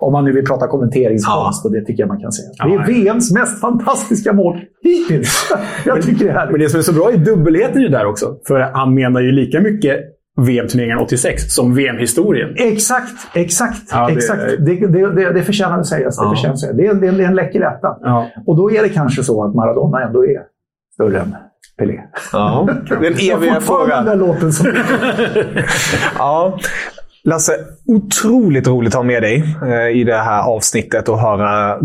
[0.00, 1.68] Om man nu vill prata kommenteringskonst, ja.
[1.68, 2.48] och det tycker jag man kan säga.
[2.58, 5.52] Det är VMs mest fantastiska mål hittills.
[5.86, 6.52] jag tycker det är härligt.
[6.52, 8.36] Men det som är så bra är dubbelheten ju där också.
[8.46, 9.96] För han menar ju lika mycket
[10.36, 12.54] VM-turneringen 86 som VM-historien.
[12.56, 13.82] Exakt, exakt.
[13.90, 14.42] Ja, det, exakt.
[14.58, 16.16] Det, det, det, det förtjänar att sägas.
[16.16, 16.30] Det, ja.
[16.30, 16.76] förtjänar att sägas.
[16.76, 17.96] Det, är, det, är en läcker etta.
[18.00, 18.28] Ja.
[18.46, 20.42] Och då är det kanske så att Maradona ändå är
[20.94, 21.36] större än
[21.78, 22.00] Pelé.
[22.32, 24.04] Ja, den eviga frågan.
[24.04, 24.66] Den låten som...
[26.18, 26.58] ja.
[27.24, 27.52] Lasse,
[27.86, 31.78] otroligt roligt att ha med dig eh, i det här avsnittet och höra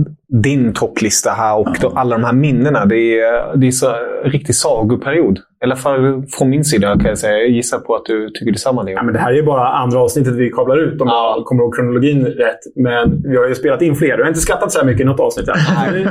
[0.43, 2.85] din topplista här och då, alla de här minnena.
[2.85, 5.39] Det är, det är så riktig sagoperiod.
[5.63, 7.37] Alla fall från min sida kan jag säga.
[7.37, 8.95] Jag gissar på att du tycker detsamma Leo.
[8.95, 11.33] Ja, men det här är bara andra avsnittet vi kablar ut om ja.
[11.37, 12.59] jag kommer ihåg kronologin rätt.
[12.75, 14.17] Men vi har ju spelat in fler.
[14.17, 15.55] Du har inte skrattat så här mycket i något avsnitt än.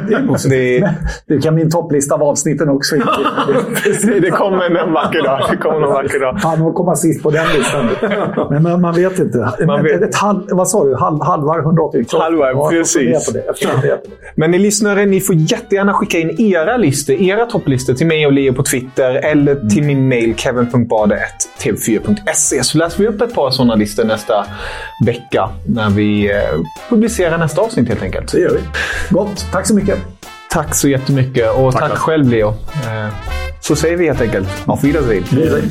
[0.08, 0.80] det, är positivt.
[0.80, 2.96] Det, det kan bli en topplista av avsnitten också.
[4.20, 5.40] det kommer en vacker dag.
[5.50, 6.32] Det kommer en vacker dag.
[6.42, 7.88] Han komma sist på den listan.
[8.50, 9.52] Men man, man vet inte.
[9.66, 10.02] Man vet.
[10.02, 10.94] Ett halv, vad sa du?
[10.94, 12.04] Halv, halvvar 180?
[12.12, 13.34] Halvvar, precis.
[14.34, 18.32] Men ni lyssnare, ni får jättegärna skicka in era listor, era topplistor till mig och
[18.32, 23.74] Leo på Twitter eller till min mail kevin.bade.tv4.se så läser vi upp ett par sådana
[23.74, 24.46] listor nästa
[25.06, 26.36] vecka när vi eh,
[26.88, 28.32] publicerar nästa avsnitt helt enkelt.
[28.32, 28.60] Det gör vi.
[29.10, 29.46] Gott.
[29.52, 29.98] Tack så mycket.
[30.50, 32.48] Tack så jättemycket och tack, tack själv Leo.
[32.48, 33.08] Eh,
[33.60, 35.24] så säger vi helt enkelt auf Wiedersehen.
[35.30, 35.70] Wiedersehen.